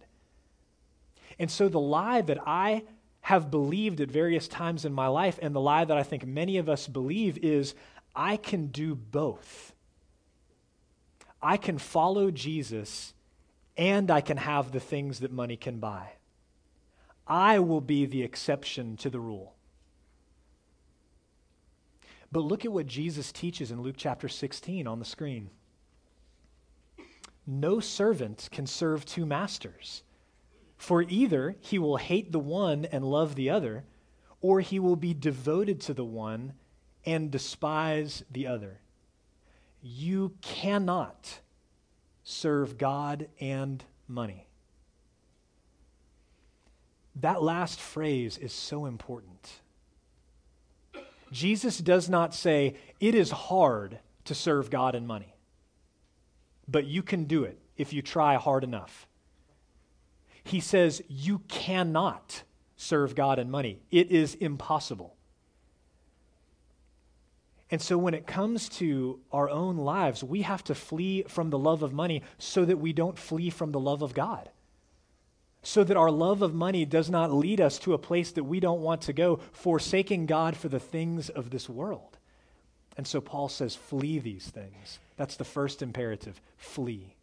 And 1.39 1.49
so 1.49 1.69
the 1.69 1.79
lie 1.79 2.23
that 2.23 2.41
I 2.45 2.83
have 3.21 3.53
believed 3.53 4.01
at 4.01 4.11
various 4.11 4.49
times 4.49 4.85
in 4.85 4.93
my 4.93 5.07
life, 5.07 5.39
and 5.41 5.55
the 5.55 5.61
lie 5.61 5.85
that 5.85 5.97
I 5.97 6.03
think 6.03 6.27
many 6.27 6.59
of 6.59 6.69
us 6.69 6.89
believe, 6.89 7.39
is 7.39 7.77
I 8.17 8.37
can 8.37 8.67
do 8.67 8.97
both. 8.97 9.75
I 11.41 11.57
can 11.57 11.79
follow 11.79 12.33
Jesus 12.33 13.15
and 13.77 14.11
I 14.11 14.21
can 14.21 14.39
have 14.39 14.73
the 14.73 14.81
things 14.81 15.21
that 15.21 15.31
money 15.31 15.57
can 15.57 15.79
buy. 15.79 16.15
I 17.29 17.61
will 17.61 17.81
be 17.81 18.07
the 18.07 18.25
exception 18.25 18.97
to 18.97 19.11
the 19.11 19.21
rule. 19.21 19.55
But 22.31 22.41
look 22.41 22.65
at 22.65 22.73
what 22.73 22.87
Jesus 22.87 23.33
teaches 23.33 23.71
in 23.71 23.83
Luke 23.83 23.97
chapter 23.97 24.29
16 24.29 24.87
on 24.87 24.99
the 24.99 25.05
screen. 25.05 25.51
No 27.47 27.81
servant 27.81 28.49
can 28.53 28.67
serve 28.67 29.07
two 29.07 29.25
masters, 29.25 30.03
for 30.77 31.03
either 31.03 31.57
he 31.61 31.79
will 31.79 31.97
hate 31.97 32.31
the 32.31 32.39
one 32.39 32.85
and 32.85 33.05
love 33.05 33.35
the 33.35 33.49
other, 33.49 33.85
or 34.43 34.61
he 34.61 34.79
will 34.79 34.97
be 34.97 35.15
devoted 35.15 35.81
to 35.81 35.95
the 35.95 36.05
one 36.05 36.53
and 37.07 37.31
despise 37.31 38.23
the 38.31 38.47
other. 38.47 38.81
You 39.81 40.35
cannot 40.43 41.41
serve 42.23 42.77
God 42.77 43.29
and 43.41 43.83
money. 44.07 44.47
That 47.17 47.43
last 47.43 47.81
phrase 47.81 48.37
is 48.37 48.53
so 48.53 48.85
important. 48.85 49.61
Jesus 51.33 51.79
does 51.79 52.09
not 52.09 52.35
say, 52.35 52.75
it 53.01 53.15
is 53.15 53.31
hard 53.31 53.99
to 54.25 54.35
serve 54.35 54.71
God 54.71 54.95
and 54.95 55.07
money, 55.07 55.35
but 56.67 56.87
you 56.87 57.03
can 57.03 57.25
do 57.25 57.45
it 57.45 57.59
if 57.77 57.93
you 57.93 58.03
try 58.03 58.37
hard 58.37 58.65
enough. 58.65 59.07
He 60.45 60.61
says, 60.61 61.03
you 61.09 61.41
cannot 61.49 62.43
serve 62.77 63.15
God 63.15 63.39
and 63.39 63.51
money, 63.51 63.81
it 63.91 64.11
is 64.11 64.35
impossible. 64.35 65.15
And 67.71 67.83
so, 67.83 67.99
when 67.99 68.15
it 68.15 68.27
comes 68.27 68.71
to 68.71 69.21
our 69.31 69.51
own 69.51 69.77
lives, 69.77 70.25
we 70.25 70.41
have 70.41 70.65
to 70.65 70.75
flee 70.75 71.25
from 71.29 71.51
the 71.51 71.59
love 71.59 71.83
of 71.83 71.93
money 71.93 72.23
so 72.39 72.65
that 72.65 72.79
we 72.79 72.95
don't 72.95 73.19
flee 73.19 73.51
from 73.51 73.73
the 73.73 73.81
love 73.81 74.01
of 74.01 74.15
God 74.15 74.49
so 75.69 75.85
that 75.85 75.99
our 75.99 76.11
love 76.11 76.41
of 76.41 76.55
money 76.55 76.87
does 76.87 77.11
not 77.11 77.31
lead 77.31 77.61
us 77.61 77.79
to 77.79 77.93
a 77.93 77.99
place 77.99 78.33
that 78.33 78.45
we 78.45 78.59
don't 78.59 78.81
want 78.81 79.03
to 79.03 79.13
go, 79.13 79.39
forsaking 79.53 80.25
God 80.25 80.57
for 80.57 80.71
the 80.71 80.81
things 80.81 81.29
of 81.29 81.51
this 81.51 81.69
world. 81.69 82.17
And 82.97 83.07
so 83.07 83.21
Paul 83.21 83.51
says, 83.51 83.77
flee 83.77 84.19
these 84.19 84.49
things. 84.49 84.99
That's 85.19 85.37
the 85.37 85.45
first 85.45 85.83
imperative 85.83 86.41
flee. 86.57 87.17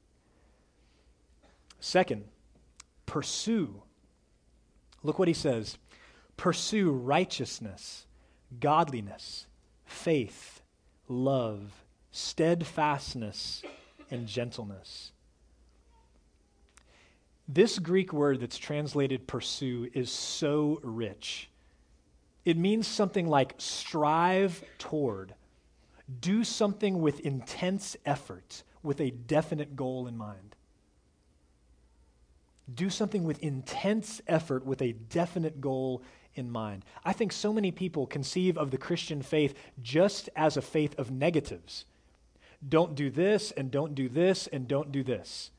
Second, 1.80 2.26
pursue. 3.08 3.82
Look 5.02 5.18
what 5.18 5.28
he 5.28 5.34
says 5.34 5.80
pursue 6.38 6.92
righteousness, 6.92 8.06
godliness, 8.60 9.48
faith, 9.86 10.62
love, 11.08 11.84
steadfastness, 12.12 13.64
and 14.12 14.28
gentleness. 14.28 15.14
This 17.48 17.78
Greek 17.78 18.12
word 18.12 18.40
that's 18.40 18.58
translated 18.58 19.28
pursue 19.28 19.90
is 19.94 20.12
so 20.12 20.80
rich. 20.84 21.50
It 22.44 22.58
means 22.58 22.88
something 22.88 23.28
like 23.28 23.56
strive 23.58 24.64
toward, 24.78 25.34
do 26.22 26.44
something 26.44 27.02
with 27.02 27.20
intense 27.20 27.98
effort, 28.06 28.64
with 28.84 29.00
a 29.02 29.12
definite 29.12 29.76
goal 29.76 30.08
in 30.08 30.18
mind. 30.18 30.56
Do 32.74 32.90
something 32.90 33.24
with 33.24 33.44
intense 33.44 34.22
effort, 34.28 34.66
with 34.66 34.82
a 34.82 34.94
definite 34.94 35.62
goal 35.62 36.02
in 36.34 36.50
mind. 36.50 36.84
I 37.04 37.14
think 37.14 37.32
so 37.32 37.54
many 37.54 37.72
people 37.72 38.08
conceive 38.08 38.58
of 38.58 38.72
the 38.72 38.78
Christian 38.78 39.22
faith 39.22 39.54
just 39.82 40.30
as 40.36 40.58
a 40.58 40.62
faith 40.62 40.98
of 41.00 41.12
negatives. 41.12 41.86
Don't 42.68 42.96
do 42.96 43.10
this, 43.10 43.52
and 43.52 43.70
don't 43.70 43.94
do 43.94 44.10
this, 44.10 44.48
and 44.48 44.68
don't 44.68 44.92
do 44.92 45.04
this. 45.04 45.52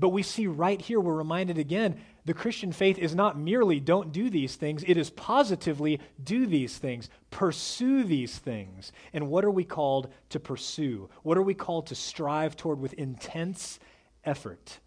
But 0.00 0.08
we 0.08 0.22
see 0.22 0.46
right 0.46 0.80
here, 0.80 0.98
we're 0.98 1.14
reminded 1.14 1.58
again, 1.58 2.00
the 2.24 2.32
Christian 2.32 2.72
faith 2.72 2.98
is 2.98 3.14
not 3.14 3.38
merely 3.38 3.80
don't 3.80 4.12
do 4.12 4.30
these 4.30 4.56
things, 4.56 4.82
it 4.86 4.96
is 4.96 5.10
positively 5.10 6.00
do 6.22 6.46
these 6.46 6.78
things, 6.78 7.10
pursue 7.30 8.02
these 8.02 8.38
things. 8.38 8.92
And 9.12 9.28
what 9.28 9.44
are 9.44 9.50
we 9.50 9.62
called 9.62 10.10
to 10.30 10.40
pursue? 10.40 11.10
What 11.22 11.36
are 11.36 11.42
we 11.42 11.52
called 11.52 11.88
to 11.88 11.94
strive 11.94 12.56
toward 12.56 12.80
with 12.80 12.94
intense 12.94 13.78
effort? 14.24 14.78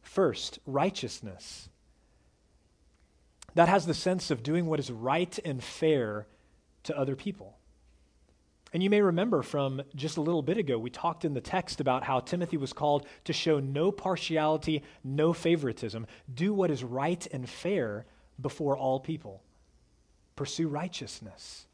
First, 0.00 0.58
righteousness. 0.64 1.68
That 3.54 3.68
has 3.68 3.84
the 3.84 3.94
sense 3.94 4.30
of 4.30 4.42
doing 4.42 4.66
what 4.66 4.80
is 4.80 4.90
right 4.90 5.38
and 5.44 5.62
fair 5.62 6.26
to 6.84 6.98
other 6.98 7.14
people. 7.14 7.58
And 8.72 8.82
you 8.82 8.90
may 8.90 9.00
remember 9.00 9.42
from 9.42 9.82
just 9.94 10.18
a 10.18 10.20
little 10.20 10.42
bit 10.42 10.58
ago, 10.58 10.78
we 10.78 10.90
talked 10.90 11.24
in 11.24 11.34
the 11.34 11.40
text 11.40 11.80
about 11.80 12.04
how 12.04 12.20
Timothy 12.20 12.58
was 12.58 12.72
called 12.72 13.06
to 13.24 13.32
show 13.32 13.60
no 13.60 13.90
partiality, 13.90 14.82
no 15.02 15.32
favoritism, 15.32 16.06
do 16.32 16.52
what 16.52 16.70
is 16.70 16.84
right 16.84 17.26
and 17.32 17.48
fair 17.48 18.04
before 18.40 18.76
all 18.76 19.00
people, 19.00 19.42
pursue 20.36 20.68
righteousness. 20.68 21.66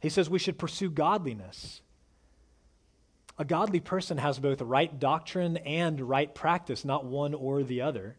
He 0.00 0.08
says 0.08 0.28
we 0.28 0.38
should 0.38 0.58
pursue 0.58 0.90
godliness. 0.90 1.82
A 3.38 3.44
godly 3.44 3.80
person 3.80 4.18
has 4.18 4.38
both 4.38 4.60
right 4.60 4.98
doctrine 4.98 5.56
and 5.58 6.00
right 6.00 6.34
practice, 6.34 6.84
not 6.84 7.04
one 7.04 7.32
or 7.32 7.62
the 7.62 7.82
other. 7.82 8.16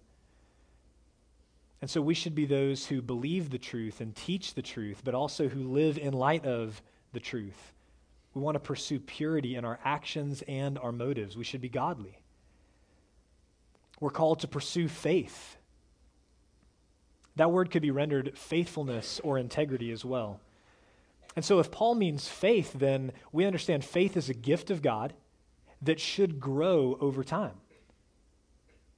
And 1.82 1.90
so 1.90 2.02
we 2.02 2.14
should 2.14 2.36
be 2.36 2.46
those 2.46 2.86
who 2.86 3.02
believe 3.02 3.50
the 3.50 3.58
truth 3.58 4.02
and 4.02 4.16
teach 4.16 4.54
the 4.54 4.62
truth, 4.62 5.02
but 5.04 5.16
also 5.16 5.48
who 5.48 5.64
live 5.64 5.98
in 5.98 6.14
light 6.14 6.46
of 6.46 6.82
the 7.14 7.20
truth. 7.20 7.74
We 8.34 8.42
want 8.42 8.56
to 8.56 8.60
pursue 8.60 9.00
purity 9.00 9.56
in 9.56 9.66
our 9.66 9.80
actions 9.84 10.44
and 10.48 10.78
our 10.80 10.92
motives. 10.92 11.36
We 11.36 11.44
should 11.44 11.62
be 11.62 11.70
godly. 11.70 12.18
We're 14.00 14.10
called 14.10 14.40
to 14.40 14.48
pursue 14.48 14.88
faith. 14.88 15.58
That 17.36 17.52
word 17.52 17.72
could 17.72 17.82
be 17.82 17.92
rendered 17.92 18.38
faithfulness 18.38 19.20
or 19.24 19.38
integrity 19.38 19.92
as 19.92 20.04
well. 20.04 20.40
And 21.36 21.46
so, 21.46 21.60
if 21.60 21.72
Paul 21.72 21.96
means 21.96 22.28
faith, 22.28 22.74
then 22.74 23.14
we 23.32 23.46
understand 23.46 23.86
faith 23.86 24.18
is 24.18 24.28
a 24.28 24.34
gift 24.34 24.70
of 24.70 24.82
God 24.82 25.14
that 25.82 26.00
should 26.00 26.40
grow 26.40 26.98
over 27.00 27.24
time. 27.24 27.54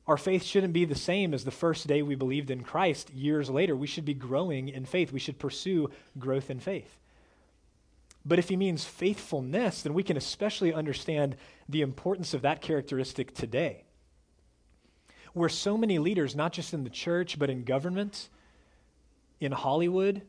Our 0.08 0.17
faith 0.17 0.43
shouldn't 0.43 0.74
be 0.74 0.86
the 0.86 0.96
same 0.96 1.34
as 1.34 1.46
the 1.46 1.51
first 1.51 1.88
day 1.88 2.01
we 2.01 2.15
believed 2.15 2.51
in 2.51 2.63
Christ 2.63 3.12
years 3.13 3.50
later. 3.50 3.75
We 3.75 3.88
should 3.88 4.03
be 4.03 4.13
growing 4.13 4.67
in 4.67 4.86
faith. 4.86 5.13
We 5.13 5.20
should 5.20 5.39
pursue 5.39 5.91
growth 6.17 6.50
in 6.50 6.60
faith. 6.60 6.98
But 8.25 8.39
if 8.39 8.50
he 8.50 8.56
means 8.56 8.86
faithfulness, 8.86 9.82
then 9.82 9.94
we 9.94 10.03
can 10.03 10.18
especially 10.18 10.74
understand 10.74 11.36
the 11.68 11.82
importance 11.82 12.34
of 12.34 12.44
that 12.44 12.62
characteristic 12.62 13.34
today. 13.34 13.84
Where 15.34 15.50
so 15.50 15.77
many 15.77 16.00
leaders, 16.00 16.36
not 16.36 16.53
just 16.53 16.74
in 16.74 16.84
the 16.84 16.89
church, 16.89 17.38
but 17.38 17.50
in 17.50 17.63
government, 17.63 18.30
in 19.39 19.51
Hollywood, 19.51 20.22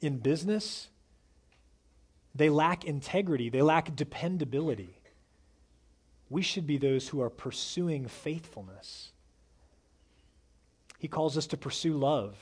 in 0.00 0.18
business, 0.18 0.88
they 2.34 2.48
lack 2.48 2.84
integrity, 2.84 3.50
they 3.50 3.62
lack 3.62 3.94
dependability. 3.94 4.98
We 6.30 6.40
should 6.40 6.66
be 6.66 6.78
those 6.78 7.08
who 7.08 7.20
are 7.20 7.28
pursuing 7.28 8.08
faithfulness. 8.08 9.12
He 10.98 11.08
calls 11.08 11.36
us 11.36 11.48
to 11.48 11.58
pursue 11.58 11.94
love. 11.98 12.36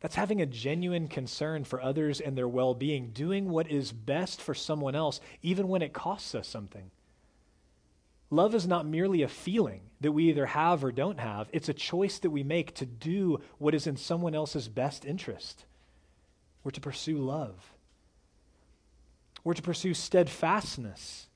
That's 0.00 0.14
having 0.14 0.40
a 0.40 0.46
genuine 0.46 1.08
concern 1.08 1.64
for 1.64 1.82
others 1.82 2.20
and 2.20 2.38
their 2.38 2.48
well 2.48 2.74
being, 2.74 3.10
doing 3.10 3.50
what 3.50 3.70
is 3.70 3.92
best 3.92 4.40
for 4.40 4.54
someone 4.54 4.94
else, 4.94 5.20
even 5.42 5.68
when 5.68 5.82
it 5.82 5.92
costs 5.92 6.34
us 6.34 6.46
something. 6.46 6.90
Love 8.30 8.54
is 8.54 8.66
not 8.66 8.86
merely 8.86 9.22
a 9.22 9.28
feeling 9.28 9.80
that 10.00 10.12
we 10.12 10.28
either 10.28 10.46
have 10.46 10.84
or 10.84 10.92
don't 10.92 11.18
have, 11.18 11.48
it's 11.52 11.68
a 11.68 11.74
choice 11.74 12.18
that 12.18 12.30
we 12.30 12.42
make 12.42 12.74
to 12.74 12.86
do 12.86 13.40
what 13.56 13.74
is 13.74 13.86
in 13.86 13.96
someone 13.96 14.34
else's 14.34 14.68
best 14.68 15.04
interest. 15.04 15.64
We're 16.62 16.70
to 16.72 16.80
pursue 16.80 17.18
love, 17.18 17.72
we're 19.42 19.54
to 19.54 19.62
pursue 19.62 19.94
steadfastness. 19.94 21.26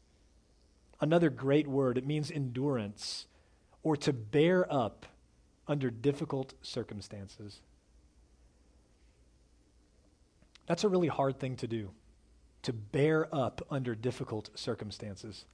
Another 1.00 1.31
great 1.31 1.66
word, 1.66 1.99
it 1.99 2.07
means 2.07 2.31
endurance 2.31 3.26
or 3.83 3.97
to 3.97 4.12
bear 4.12 4.73
up 4.73 5.04
under 5.66 5.90
difficult 5.90 6.54
circumstances. 6.62 7.61
That's 10.66 10.85
a 10.85 10.88
really 10.88 11.09
hard 11.09 11.38
thing 11.38 11.57
to 11.57 11.66
do, 11.66 11.90
to 12.62 12.73
bear 12.73 13.28
up 13.35 13.66
under 13.71 13.95
difficult 13.95 14.50
circumstances. 14.54 15.45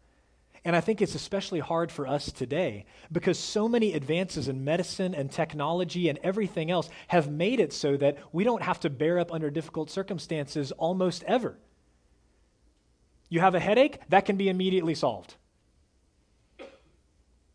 And 0.64 0.74
I 0.74 0.80
think 0.80 1.00
it's 1.00 1.14
especially 1.14 1.60
hard 1.60 1.90
for 1.90 2.06
us 2.06 2.32
today 2.32 2.84
because 3.10 3.38
so 3.38 3.68
many 3.68 3.94
advances 3.94 4.48
in 4.48 4.64
medicine 4.64 5.14
and 5.14 5.30
technology 5.30 6.08
and 6.08 6.18
everything 6.22 6.70
else 6.70 6.90
have 7.06 7.30
made 7.30 7.60
it 7.60 7.72
so 7.72 7.96
that 7.96 8.18
we 8.32 8.44
don't 8.44 8.62
have 8.62 8.80
to 8.80 8.90
bear 8.90 9.18
up 9.18 9.32
under 9.32 9.50
difficult 9.50 9.90
circumstances 9.90 10.72
almost 10.72 11.22
ever. 11.24 11.56
You 13.28 13.40
have 13.40 13.54
a 13.54 13.60
headache, 13.60 14.00
that 14.08 14.24
can 14.24 14.36
be 14.36 14.48
immediately 14.48 14.94
solved. 14.94 15.34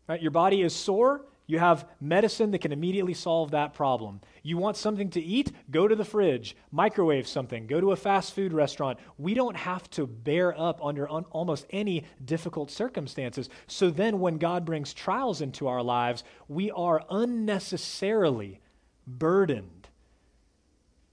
Right? 0.08 0.22
Your 0.22 0.30
body 0.30 0.62
is 0.62 0.74
sore, 0.74 1.22
you 1.46 1.58
have 1.58 1.86
medicine 2.00 2.50
that 2.52 2.60
can 2.60 2.72
immediately 2.72 3.12
solve 3.12 3.50
that 3.50 3.74
problem. 3.74 4.20
You 4.42 4.56
want 4.56 4.76
something 4.76 5.10
to 5.10 5.20
eat? 5.20 5.52
Go 5.70 5.86
to 5.86 5.94
the 5.94 6.04
fridge, 6.04 6.56
microwave 6.72 7.28
something, 7.28 7.66
go 7.66 7.80
to 7.80 7.92
a 7.92 7.96
fast 7.96 8.34
food 8.34 8.52
restaurant. 8.52 8.98
We 9.18 9.34
don't 9.34 9.56
have 9.56 9.88
to 9.90 10.06
bear 10.06 10.58
up 10.58 10.82
under 10.82 11.10
un- 11.10 11.26
almost 11.30 11.66
any 11.70 12.04
difficult 12.24 12.70
circumstances. 12.70 13.50
So 13.66 13.90
then, 13.90 14.20
when 14.20 14.38
God 14.38 14.64
brings 14.64 14.94
trials 14.94 15.42
into 15.42 15.68
our 15.68 15.82
lives, 15.82 16.24
we 16.48 16.70
are 16.70 17.04
unnecessarily 17.10 18.60
burdened. 19.06 19.88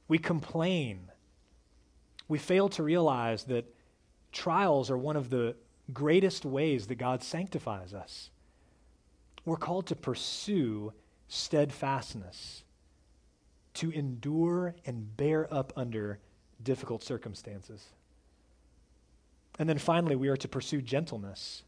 We 0.07 0.17
complain. 0.17 1.11
We 2.29 2.37
fail 2.37 2.70
to 2.70 2.83
realize 2.83 3.44
that 3.46 3.65
trials 4.31 4.89
are 4.89 4.98
one 4.98 5.17
of 5.17 5.29
the 5.29 5.55
greatest 5.94 6.46
ways 6.46 6.87
that 6.87 6.96
God 6.96 7.22
sanctifies 7.22 7.94
us. 7.94 8.30
We're 9.45 9.57
called 9.57 9.87
to 9.87 9.95
pursue 9.95 10.93
steadfastness, 11.27 12.63
to 13.75 13.89
endure 13.91 14.75
and 14.85 15.15
bear 15.17 15.51
up 15.53 15.73
under 15.75 16.19
difficult 16.61 17.03
circumstances. 17.03 17.85
And 19.57 19.67
then 19.67 19.77
finally, 19.77 20.15
we 20.15 20.27
are 20.27 20.37
to 20.37 20.47
pursue 20.47 20.81
gentleness. 20.81 21.63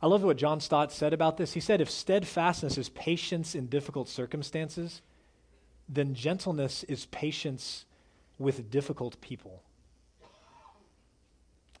I 0.00 0.06
love 0.06 0.22
what 0.22 0.36
John 0.36 0.60
Stott 0.60 0.92
said 0.92 1.12
about 1.12 1.36
this. 1.36 1.54
He 1.54 1.60
said, 1.60 1.80
If 1.80 1.90
steadfastness 1.90 2.78
is 2.78 2.88
patience 2.90 3.54
in 3.54 3.66
difficult 3.66 4.08
circumstances, 4.08 5.02
then 5.88 6.14
gentleness 6.14 6.84
is 6.84 7.06
patience 7.06 7.84
with 8.38 8.70
difficult 8.70 9.20
people. 9.20 9.62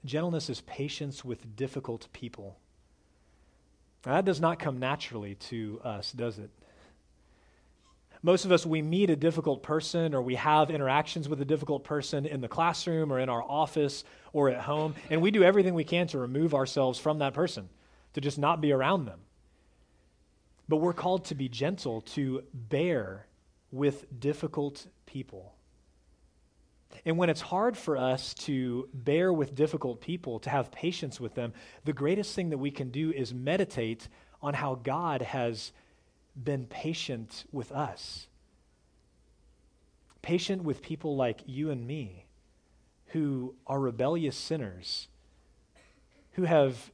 Gentleness 0.04 0.48
is 0.48 0.62
patience 0.62 1.24
with 1.24 1.54
difficult 1.54 2.08
people. 2.12 2.56
Now, 4.06 4.14
that 4.14 4.24
does 4.24 4.40
not 4.40 4.58
come 4.58 4.78
naturally 4.78 5.34
to 5.34 5.80
us, 5.84 6.12
does 6.12 6.38
it? 6.38 6.50
Most 8.22 8.44
of 8.44 8.52
us, 8.52 8.66
we 8.66 8.82
meet 8.82 9.10
a 9.10 9.16
difficult 9.16 9.62
person 9.62 10.14
or 10.14 10.22
we 10.22 10.34
have 10.34 10.70
interactions 10.70 11.28
with 11.28 11.40
a 11.40 11.44
difficult 11.44 11.84
person 11.84 12.26
in 12.26 12.40
the 12.40 12.48
classroom 12.48 13.12
or 13.12 13.20
in 13.20 13.28
our 13.28 13.42
office 13.42 14.04
or 14.32 14.50
at 14.50 14.60
home, 14.60 14.94
and 15.10 15.22
we 15.22 15.30
do 15.30 15.42
everything 15.42 15.74
we 15.74 15.84
can 15.84 16.06
to 16.08 16.18
remove 16.18 16.54
ourselves 16.54 16.98
from 16.98 17.20
that 17.20 17.32
person, 17.32 17.68
to 18.14 18.20
just 18.20 18.38
not 18.38 18.60
be 18.60 18.72
around 18.72 19.04
them. 19.04 19.20
But 20.68 20.76
we're 20.76 20.92
called 20.92 21.26
to 21.26 21.34
be 21.34 21.48
gentle, 21.48 22.00
to 22.02 22.42
bear 22.52 23.26
with 23.70 24.20
difficult 24.20 24.86
people. 25.06 25.54
And 27.04 27.16
when 27.16 27.30
it's 27.30 27.40
hard 27.40 27.76
for 27.76 27.96
us 27.96 28.34
to 28.34 28.88
bear 28.92 29.32
with 29.32 29.54
difficult 29.54 30.00
people, 30.00 30.38
to 30.40 30.50
have 30.50 30.70
patience 30.70 31.20
with 31.20 31.34
them, 31.34 31.52
the 31.84 31.92
greatest 31.92 32.34
thing 32.34 32.50
that 32.50 32.58
we 32.58 32.70
can 32.70 32.90
do 32.90 33.12
is 33.12 33.32
meditate 33.32 34.08
on 34.42 34.54
how 34.54 34.74
God 34.76 35.22
has 35.22 35.72
been 36.36 36.66
patient 36.66 37.44
with 37.52 37.72
us. 37.72 38.28
Patient 40.22 40.62
with 40.62 40.82
people 40.82 41.16
like 41.16 41.42
you 41.46 41.70
and 41.70 41.86
me, 41.86 42.26
who 43.08 43.54
are 43.66 43.80
rebellious 43.80 44.36
sinners, 44.36 45.08
who 46.32 46.44
have 46.44 46.90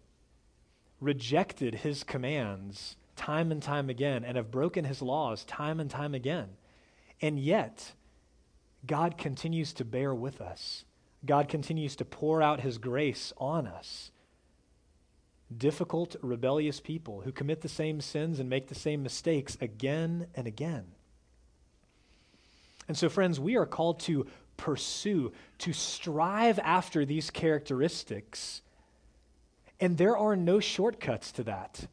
rejected 1.01 1.75
his 1.77 2.05
commands 2.05 2.97
time 3.17 3.53
and 3.53 3.62
time 3.62 3.90
again 3.90 4.25
and 4.25 4.37
have 4.37 4.51
broken 4.51 4.85
his 4.85 5.03
laws 5.03 5.45
time 5.45 5.81
and 5.81 5.90
time 5.90 6.14
again. 6.14 6.49
And 7.21 7.38
yet, 7.38 7.93
God 8.87 9.16
continues 9.16 9.73
to 9.75 9.85
bear 9.85 10.14
with 10.14 10.40
us. 10.40 10.85
God 11.25 11.49
continues 11.49 11.97
to 11.97 12.05
pour 12.05 12.42
out 12.42 12.61
his 12.61 12.79
grace 12.79 13.33
on 13.38 13.66
us. 13.66 14.11
Difficult, 15.57 16.16
rebellious 16.20 16.81
people 16.81 17.23
who 17.23 17.33
commit 17.33 17.61
the 17.61 17.68
same 17.68 18.01
sins 18.01 18.40
and 18.40 18.51
make 18.51 18.68
the 18.68 18.75
same 18.75 19.03
mistakes 19.03 19.57
again 19.61 20.27
and 20.35 20.47
again. 20.47 20.85
And 22.88 22.97
so, 22.97 23.09
friends, 23.09 23.40
we 23.40 23.57
are 23.57 23.66
called 23.66 24.01
to 24.01 24.27
pursue, 24.57 25.33
to 25.59 25.73
strive 25.73 26.59
after 26.59 27.05
these 27.05 27.31
characteristics. 27.31 28.62
And 29.81 29.97
there 29.97 30.16
are 30.16 30.37
no 30.37 30.61
shortcuts 30.61 31.33
to 31.33 31.44
that 31.44 31.87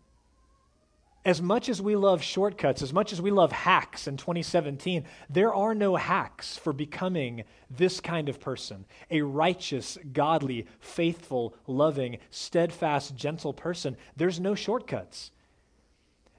as 1.23 1.41
much 1.41 1.69
as 1.69 1.81
we 1.81 1.95
love 1.95 2.23
shortcuts, 2.23 2.81
as 2.81 2.93
much 2.93 3.13
as 3.13 3.21
we 3.21 3.29
love 3.29 3.51
hacks 3.51 4.07
in 4.07 4.17
2017, 4.17 5.05
there 5.29 5.53
are 5.53 5.75
no 5.75 5.95
hacks 5.95 6.57
for 6.57 6.73
becoming 6.73 7.43
this 7.69 7.99
kind 7.99 8.27
of 8.27 8.39
person 8.39 8.85
a 9.11 9.21
righteous, 9.21 9.97
godly, 10.13 10.65
faithful, 10.79 11.55
loving, 11.67 12.17
steadfast, 12.31 13.15
gentle 13.15 13.53
person. 13.53 13.95
There's 14.15 14.39
no 14.39 14.55
shortcuts. 14.55 15.31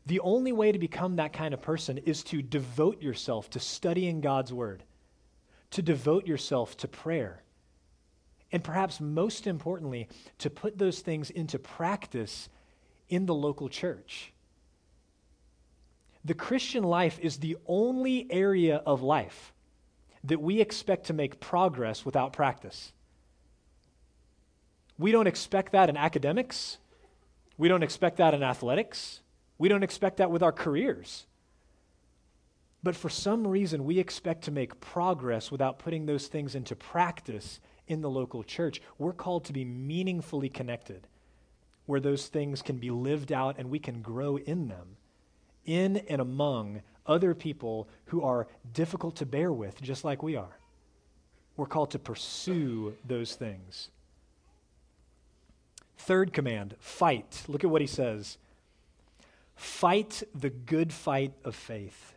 The 0.05 0.21
only 0.21 0.51
way 0.51 0.73
to 0.73 0.79
become 0.79 1.17
that 1.17 1.33
kind 1.33 1.55
of 1.55 1.63
person 1.63 1.99
is 1.99 2.25
to 2.25 2.43
devote 2.43 3.01
yourself 3.01 3.51
to 3.51 3.61
studying 3.61 4.21
God's 4.21 4.53
word, 4.53 4.83
to 5.71 5.83
devote 5.83 6.27
yourself 6.27 6.77
to 6.79 6.89
prayer, 6.89 7.45
and 8.51 8.65
perhaps 8.65 9.01
most 9.01 9.47
importantly, 9.47 10.09
to 10.39 10.51
put 10.51 10.77
those 10.77 10.99
things 10.99 11.31
into 11.31 11.59
practice 11.59 12.49
in 13.09 13.27
the 13.27 13.35
local 13.35 13.69
church 13.69 14.33
the 16.25 16.35
Christian 16.35 16.85
life 16.85 17.19
is 17.21 17.39
the 17.39 17.57
only 17.67 18.31
area 18.31 18.77
of 18.87 19.03
life 19.03 19.53
that 20.25 20.41
we 20.41 20.61
expect 20.61 21.07
to 21.07 21.13
make 21.13 21.41
progress 21.41 22.05
without 22.05 22.33
practice. 22.33 22.93
We 24.99 25.11
don't 25.11 25.27
expect 25.27 25.73
that 25.73 25.89
in 25.89 25.97
academics. 25.97 26.79
We 27.59 27.69
don't 27.69 27.83
expect 27.83 28.19
that 28.19 28.35
in 28.35 28.43
athletics. 28.43 29.21
We 29.59 29.69
don't 29.69 29.83
expect 29.83 30.19
that 30.19 30.31
with 30.31 30.43
our 30.43 30.53
careers. 30.53 31.27
But 32.85 32.97
for 32.97 33.09
some 33.09 33.47
reason, 33.47 33.85
we 33.85 33.99
expect 33.99 34.45
to 34.45 34.51
make 34.51 34.81
progress 34.81 35.51
without 35.51 35.79
putting 35.79 36.07
those 36.07 36.27
things 36.27 36.55
into 36.55 36.75
practice 36.75 37.61
in 37.87 38.01
the 38.01 38.11
local 38.11 38.43
church. 38.43 38.81
We're 38.99 39.13
called 39.13 39.45
to 39.47 39.53
be 39.53 39.65
meaningfully 39.65 40.49
connected 40.49 41.07
where 41.87 42.01
those 42.01 42.27
things 42.29 42.63
can 42.63 42.79
be 42.79 42.91
lived 42.91 43.33
out 43.33 43.57
and 43.59 43.71
we 43.71 43.79
can 43.79 44.03
grow 44.03 44.37
in 44.37 44.69
them, 44.69 44.97
in 45.65 45.99
and 46.09 46.21
among 46.21 46.83
other 47.07 47.35
people 47.35 47.89
who 48.07 48.23
are 48.23 48.47
difficult 48.73 49.17
to 49.17 49.27
bear 49.27 49.53
with, 49.53 49.81
just 49.83 50.05
like 50.05 50.23
we 50.23 50.37
are. 50.37 50.59
We're 51.57 51.67
called 51.67 51.91
to 51.93 51.99
pursue 51.99 52.97
those 53.07 53.35
things. 53.35 53.91
Third 55.99 56.33
command 56.33 56.75
fight. 56.79 57.45
Look 57.49 57.65
at 57.65 57.71
what 57.71 57.81
he 57.81 57.87
says 57.87 58.39
fight 59.55 60.23
the 60.35 60.51
good 60.51 60.93
fight 60.93 61.33
of 61.45 61.55
faith. 61.55 62.15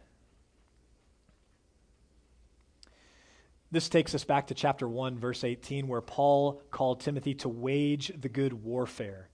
This 3.71 3.89
takes 3.89 4.15
us 4.15 4.23
back 4.23 4.47
to 4.47 4.53
chapter 4.53 4.87
1, 4.87 5.19
verse 5.19 5.43
18, 5.43 5.87
where 5.87 6.01
Paul 6.01 6.61
called 6.71 7.01
Timothy 7.01 7.33
to 7.35 7.49
wage 7.49 8.11
the 8.19 8.29
good 8.29 8.53
warfare. 8.53 9.27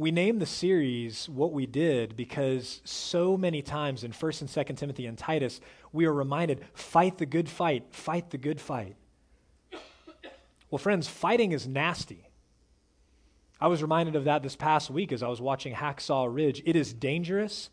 We 0.00 0.10
named 0.12 0.40
the 0.40 0.46
series 0.46 1.28
What 1.28 1.52
We 1.52 1.66
Did 1.66 2.16
because 2.16 2.80
so 2.84 3.36
many 3.36 3.60
times 3.60 4.02
in 4.02 4.12
1st 4.12 4.40
and 4.40 4.48
2nd 4.48 4.78
Timothy 4.78 5.04
and 5.04 5.18
Titus, 5.18 5.60
we 5.92 6.06
are 6.06 6.12
reminded 6.14 6.64
fight 6.72 7.18
the 7.18 7.26
good 7.26 7.50
fight, 7.50 7.84
fight 7.90 8.30
the 8.30 8.38
good 8.38 8.62
fight. 8.62 8.96
Well, 10.70 10.78
friends, 10.78 11.06
fighting 11.06 11.52
is 11.52 11.66
nasty. 11.66 12.30
I 13.60 13.68
was 13.68 13.82
reminded 13.82 14.16
of 14.16 14.24
that 14.24 14.42
this 14.42 14.56
past 14.56 14.88
week 14.88 15.12
as 15.12 15.22
I 15.22 15.28
was 15.28 15.38
watching 15.38 15.74
Hacksaw 15.74 16.34
Ridge. 16.34 16.62
It 16.64 16.76
is 16.76 16.94
dangerous, 16.94 17.68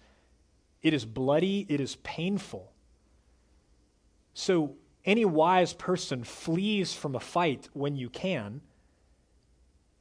it 0.82 0.94
is 0.94 1.06
bloody, 1.06 1.66
it 1.70 1.80
is 1.80 1.96
painful. 2.04 2.74
So, 4.34 4.76
any 5.06 5.24
wise 5.24 5.72
person 5.72 6.26
flees 6.26 6.94
from 6.94 7.16
a 7.16 7.22
fight 7.22 7.70
when 7.72 7.96
you 7.96 8.10
can. 8.10 8.60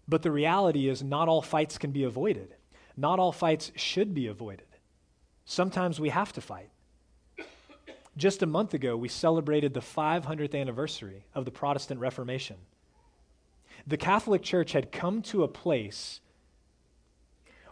But 0.09 0.23
the 0.23 0.31
reality 0.31 0.89
is, 0.89 1.03
not 1.03 1.29
all 1.29 1.43
fights 1.43 1.79
can 1.79 1.91
be 1.91 2.05
avoided. 2.05 2.55
Not 2.97 3.19
all 3.19 3.33
fights 3.33 3.73
should 3.77 4.15
be 4.15 4.27
avoided. 4.27 4.67
Sometimes 5.45 6.01
we 6.01 6.09
have 6.11 6.33
to 6.35 6.41
fight. 6.41 6.71
Just 8.17 8.43
a 8.43 8.47
month 8.47 8.73
ago, 8.73 8.97
we 8.97 9.09
celebrated 9.09 9.75
the 9.75 9.81
500th 9.81 10.59
anniversary 10.59 11.25
of 11.35 11.45
the 11.45 11.51
Protestant 11.51 12.01
Reformation. 12.01 12.57
The 13.87 13.99
Catholic 13.99 14.43
Church 14.43 14.73
had 14.73 14.91
come 14.91 15.23
to 15.23 15.45
a 15.45 15.49
place 15.49 16.21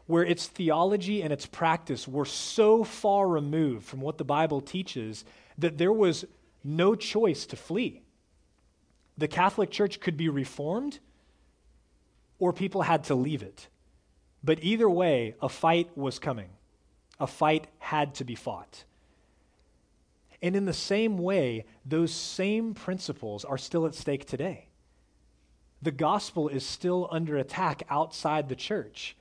where 0.06 0.24
its 0.24 0.46
theology 0.46 1.22
and 1.22 1.32
its 1.32 1.46
practice 1.46 2.06
were 2.06 2.26
so 2.26 2.84
far 2.84 3.26
removed 3.26 3.86
from 3.86 4.00
what 4.00 4.18
the 4.18 4.24
Bible 4.24 4.60
teaches 4.60 5.24
that 5.56 5.78
there 5.78 5.92
was 5.92 6.26
no 6.62 6.94
choice 6.94 7.46
to 7.46 7.56
flee. 7.56 8.02
The 9.16 9.28
Catholic 9.28 9.70
Church 9.70 9.98
could 10.00 10.16
be 10.16 10.28
reformed, 10.28 10.98
or 12.44 12.52
people 12.52 12.83
had 12.83 13.04
to 13.04 13.14
leave 13.14 13.42
it. 13.42 13.68
But 14.42 14.62
either 14.62 14.87
way, 14.87 15.35
a 15.40 15.48
fight 15.48 15.88
was 15.96 16.18
coming. 16.18 16.50
A 17.18 17.26
fight 17.26 17.68
had 17.78 18.16
to 18.16 18.24
be 18.24 18.35
fought. 18.35 18.85
And 20.42 20.54
in 20.54 20.66
the 20.66 20.74
same 20.74 21.16
way, 21.16 21.64
those 21.87 22.12
same 22.12 22.74
principles 22.74 23.46
are 23.46 23.57
still 23.57 23.87
at 23.87 23.94
stake 23.94 24.26
today. 24.26 24.66
The 25.80 25.90
gospel 25.90 26.48
is 26.48 26.66
still 26.66 27.09
under 27.11 27.38
attack 27.38 27.83
outside 27.88 28.50
the 28.50 28.57
church. 28.57 29.16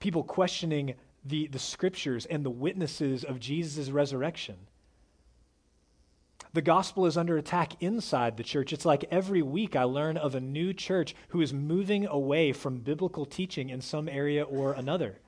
People 0.00 0.24
questioning 0.24 0.94
the, 1.24 1.46
the 1.46 1.60
scriptures 1.60 2.26
and 2.26 2.44
the 2.44 2.50
witnesses 2.50 3.22
of 3.22 3.38
Jesus' 3.38 3.90
resurrection 3.90 4.56
the 6.52 6.62
gospel 6.62 7.06
is 7.06 7.16
under 7.16 7.36
attack 7.36 7.82
inside 7.82 8.36
the 8.36 8.42
church. 8.42 8.72
It's 8.72 8.84
like 8.84 9.04
every 9.10 9.42
week 9.42 9.76
I 9.76 9.84
learn 9.84 10.16
of 10.16 10.34
a 10.34 10.40
new 10.40 10.72
church 10.72 11.14
who 11.28 11.40
is 11.40 11.52
moving 11.52 12.06
away 12.06 12.52
from 12.52 12.78
biblical 12.78 13.26
teaching 13.26 13.68
in 13.68 13.80
some 13.80 14.08
area 14.08 14.44
or 14.44 14.72
another. 14.72 15.18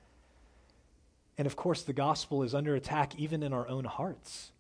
And 1.37 1.47
of 1.47 1.57
course, 1.57 1.83
the 1.83 1.93
gospel 1.93 2.43
is 2.43 2.55
under 2.55 2.75
attack 2.75 3.15
even 3.19 3.43
in 3.43 3.53
our 3.53 3.69
own 3.69 3.85
hearts 3.85 4.53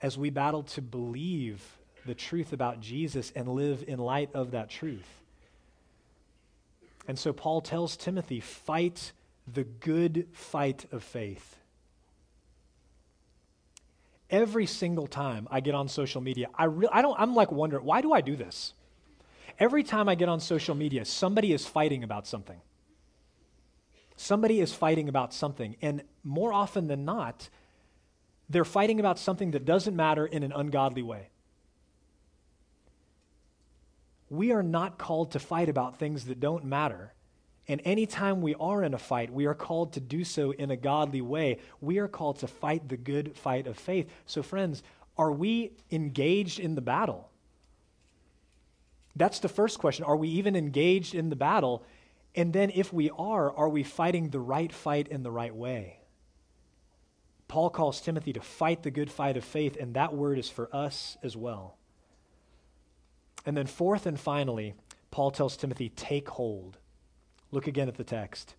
as 0.00 0.16
we 0.16 0.30
battle 0.30 0.62
to 0.62 0.82
believe 0.82 1.78
the 2.06 2.14
truth 2.14 2.52
about 2.52 2.80
Jesus 2.80 3.32
and 3.34 3.48
live 3.48 3.84
in 3.86 3.98
light 3.98 4.30
of 4.34 4.52
that 4.52 4.70
truth. 4.70 5.08
And 7.06 7.18
so 7.18 7.32
Paul 7.32 7.60
tells 7.60 7.96
Timothy, 7.96 8.40
fight 8.40 9.12
the 9.52 9.64
good 9.64 10.28
fight 10.32 10.86
of 10.92 11.02
faith 11.02 11.57
every 14.30 14.66
single 14.66 15.06
time 15.06 15.48
I 15.50 15.60
get 15.60 15.74
on 15.74 15.88
social 15.88 16.20
media, 16.20 16.48
I, 16.54 16.64
re- 16.64 16.88
I 16.92 17.02
don't, 17.02 17.18
I'm 17.18 17.34
like 17.34 17.50
wondering, 17.50 17.84
why 17.84 18.00
do 18.00 18.12
I 18.12 18.20
do 18.20 18.36
this? 18.36 18.74
Every 19.58 19.82
time 19.82 20.08
I 20.08 20.14
get 20.14 20.28
on 20.28 20.40
social 20.40 20.74
media, 20.74 21.04
somebody 21.04 21.52
is 21.52 21.66
fighting 21.66 22.04
about 22.04 22.26
something. 22.26 22.60
Somebody 24.16 24.60
is 24.60 24.72
fighting 24.72 25.08
about 25.08 25.32
something. 25.32 25.76
And 25.80 26.02
more 26.24 26.52
often 26.52 26.86
than 26.88 27.04
not, 27.04 27.48
they're 28.48 28.64
fighting 28.64 29.00
about 29.00 29.18
something 29.18 29.52
that 29.52 29.64
doesn't 29.64 29.94
matter 29.94 30.26
in 30.26 30.42
an 30.42 30.52
ungodly 30.52 31.02
way. 31.02 31.30
We 34.30 34.52
are 34.52 34.62
not 34.62 34.98
called 34.98 35.32
to 35.32 35.38
fight 35.38 35.68
about 35.68 35.98
things 35.98 36.26
that 36.26 36.38
don't 36.38 36.64
matter 36.64 37.14
and 37.68 37.82
anytime 37.84 38.40
we 38.40 38.54
are 38.54 38.82
in 38.82 38.94
a 38.94 38.98
fight, 38.98 39.30
we 39.30 39.44
are 39.44 39.54
called 39.54 39.92
to 39.92 40.00
do 40.00 40.24
so 40.24 40.52
in 40.52 40.70
a 40.70 40.76
godly 40.76 41.20
way. 41.20 41.58
We 41.82 41.98
are 41.98 42.08
called 42.08 42.38
to 42.38 42.46
fight 42.46 42.88
the 42.88 42.96
good 42.96 43.36
fight 43.36 43.66
of 43.66 43.76
faith. 43.76 44.10
So, 44.24 44.42
friends, 44.42 44.82
are 45.18 45.30
we 45.30 45.72
engaged 45.90 46.58
in 46.58 46.74
the 46.74 46.80
battle? 46.80 47.30
That's 49.14 49.40
the 49.40 49.50
first 49.50 49.78
question. 49.78 50.04
Are 50.06 50.16
we 50.16 50.28
even 50.28 50.56
engaged 50.56 51.14
in 51.14 51.28
the 51.28 51.36
battle? 51.36 51.84
And 52.34 52.54
then, 52.54 52.70
if 52.74 52.90
we 52.90 53.10
are, 53.10 53.54
are 53.54 53.68
we 53.68 53.82
fighting 53.82 54.30
the 54.30 54.40
right 54.40 54.72
fight 54.72 55.08
in 55.08 55.22
the 55.22 55.30
right 55.30 55.54
way? 55.54 55.98
Paul 57.48 57.68
calls 57.68 58.00
Timothy 58.00 58.32
to 58.34 58.40
fight 58.40 58.82
the 58.82 58.90
good 58.90 59.10
fight 59.10 59.36
of 59.36 59.44
faith, 59.44 59.76
and 59.78 59.94
that 59.94 60.14
word 60.14 60.38
is 60.38 60.48
for 60.48 60.74
us 60.74 61.18
as 61.22 61.36
well. 61.36 61.76
And 63.44 63.56
then, 63.56 63.66
fourth 63.66 64.06
and 64.06 64.18
finally, 64.18 64.74
Paul 65.10 65.30
tells 65.32 65.56
Timothy, 65.56 65.90
take 65.90 66.28
hold. 66.28 66.78
Look 67.50 67.66
again 67.66 67.88
at 67.88 67.96
the 67.96 68.04
text. 68.04 68.54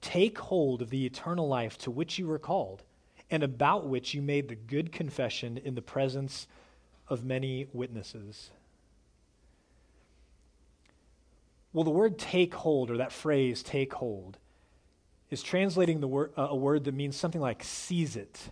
Take 0.00 0.38
hold 0.38 0.82
of 0.82 0.90
the 0.90 1.06
eternal 1.06 1.48
life 1.48 1.78
to 1.78 1.90
which 1.90 2.18
you 2.18 2.26
were 2.26 2.38
called, 2.38 2.82
and 3.30 3.42
about 3.42 3.86
which 3.86 4.14
you 4.14 4.22
made 4.22 4.48
the 4.48 4.54
good 4.54 4.92
confession 4.92 5.58
in 5.58 5.74
the 5.74 5.82
presence 5.82 6.46
of 7.08 7.24
many 7.24 7.66
witnesses. 7.72 8.50
Well, 11.72 11.84
the 11.84 11.90
word 11.90 12.18
take 12.18 12.54
hold, 12.54 12.90
or 12.90 12.98
that 12.98 13.12
phrase, 13.12 13.62
take 13.62 13.94
hold, 13.94 14.38
is 15.30 15.42
translating 15.42 16.00
the 16.00 16.06
word, 16.06 16.32
uh, 16.36 16.48
a 16.50 16.54
word 16.54 16.84
that 16.84 16.94
means 16.94 17.16
something 17.16 17.40
like 17.40 17.64
seize 17.64 18.14
it, 18.14 18.50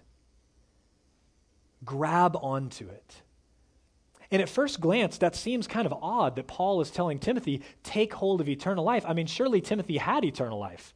grab 1.85 2.37
onto 2.41 2.89
it. 2.89 3.23
And 4.33 4.41
at 4.41 4.49
first 4.49 4.81
glance, 4.81 5.19
that 5.19 5.37
seems 5.37 5.67
kind 5.67 5.85
of 5.85 5.93
odd 5.93 6.37
that 6.37 6.47
Paul 6.47 6.81
is 6.81 6.91
telling 6.91 7.19
Timothy, 7.19 7.61
take 7.83 8.15
hold 8.15 8.41
of 8.41 8.49
eternal 8.49 8.83
life. 8.83 9.05
I 9.07 9.13
mean, 9.13 9.27
surely 9.27 9.61
Timothy 9.61 9.99
had 9.99 10.25
eternal 10.25 10.59
life. 10.59 10.95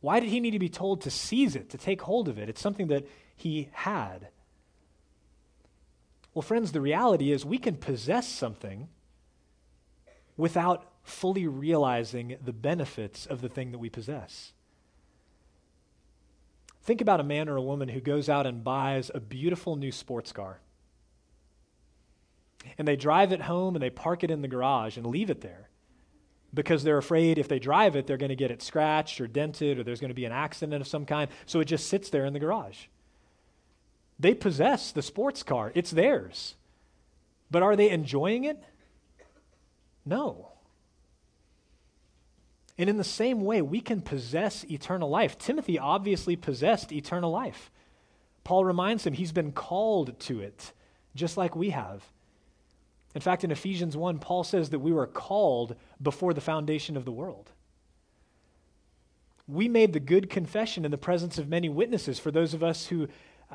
Why 0.00 0.20
did 0.20 0.28
he 0.28 0.38
need 0.38 0.52
to 0.52 0.60
be 0.60 0.68
told 0.68 1.00
to 1.00 1.10
seize 1.10 1.56
it, 1.56 1.68
to 1.70 1.78
take 1.78 2.00
hold 2.02 2.28
of 2.28 2.38
it? 2.38 2.48
It's 2.48 2.60
something 2.60 2.86
that 2.86 3.08
he 3.34 3.70
had. 3.72 4.28
Well, 6.32 6.42
friends, 6.42 6.70
the 6.70 6.80
reality 6.80 7.32
is 7.32 7.44
we 7.44 7.58
can 7.58 7.74
possess 7.74 8.28
something 8.28 8.88
without 10.36 10.92
fully 11.02 11.48
realizing 11.48 12.36
the 12.40 12.52
benefits 12.52 13.26
of 13.26 13.40
the 13.40 13.48
thing 13.48 13.72
that 13.72 13.78
we 13.78 13.90
possess. 13.90 14.52
Think 16.84 17.00
about 17.00 17.18
a 17.18 17.24
man 17.24 17.48
or 17.48 17.56
a 17.56 17.62
woman 17.62 17.88
who 17.88 18.00
goes 18.00 18.28
out 18.28 18.46
and 18.46 18.62
buys 18.62 19.10
a 19.12 19.18
beautiful 19.18 19.74
new 19.74 19.90
sports 19.90 20.30
car 20.30 20.60
and 22.78 22.86
they 22.86 22.96
drive 22.96 23.32
it 23.32 23.42
home 23.42 23.74
and 23.74 23.82
they 23.82 23.90
park 23.90 24.24
it 24.24 24.30
in 24.30 24.42
the 24.42 24.48
garage 24.48 24.96
and 24.96 25.06
leave 25.06 25.30
it 25.30 25.40
there 25.40 25.68
because 26.52 26.82
they're 26.82 26.98
afraid 26.98 27.38
if 27.38 27.48
they 27.48 27.58
drive 27.58 27.96
it, 27.96 28.06
they're 28.06 28.16
going 28.16 28.30
to 28.30 28.36
get 28.36 28.50
it 28.50 28.62
scratched 28.62 29.20
or 29.20 29.26
dented 29.26 29.78
or 29.78 29.84
there's 29.84 30.00
going 30.00 30.10
to 30.10 30.14
be 30.14 30.24
an 30.24 30.32
accident 30.32 30.80
of 30.80 30.88
some 30.88 31.06
kind. 31.06 31.30
So 31.46 31.60
it 31.60 31.66
just 31.66 31.86
sits 31.86 32.10
there 32.10 32.24
in 32.24 32.32
the 32.32 32.38
garage. 32.38 32.86
They 34.18 34.34
possess 34.34 34.92
the 34.92 35.02
sports 35.02 35.42
car, 35.42 35.72
it's 35.74 35.90
theirs. 35.90 36.54
But 37.50 37.62
are 37.62 37.76
they 37.76 37.90
enjoying 37.90 38.44
it? 38.44 38.62
No. 40.04 40.48
And 42.76 42.88
in 42.88 42.96
the 42.96 43.04
same 43.04 43.42
way, 43.42 43.60
we 43.60 43.80
can 43.80 44.00
possess 44.00 44.64
eternal 44.64 45.10
life. 45.10 45.36
Timothy 45.38 45.78
obviously 45.78 46.36
possessed 46.36 46.92
eternal 46.92 47.30
life. 47.30 47.70
Paul 48.44 48.64
reminds 48.64 49.06
him 49.06 49.12
he's 49.12 49.32
been 49.32 49.52
called 49.52 50.18
to 50.20 50.40
it, 50.40 50.72
just 51.14 51.36
like 51.36 51.54
we 51.54 51.70
have. 51.70 52.02
In 53.14 53.20
fact, 53.20 53.42
in 53.42 53.50
Ephesians 53.50 53.96
1, 53.96 54.18
Paul 54.18 54.44
says 54.44 54.70
that 54.70 54.78
we 54.78 54.92
were 54.92 55.06
called 55.06 55.74
before 56.00 56.32
the 56.32 56.40
foundation 56.40 56.96
of 56.96 57.04
the 57.04 57.12
world. 57.12 57.50
We 59.48 59.68
made 59.68 59.92
the 59.92 60.00
good 60.00 60.30
confession 60.30 60.84
in 60.84 60.92
the 60.92 60.98
presence 60.98 61.36
of 61.36 61.48
many 61.48 61.68
witnesses 61.68 62.20
for 62.20 62.30
those 62.30 62.54
of 62.54 62.62
us 62.62 62.86
who 62.86 63.08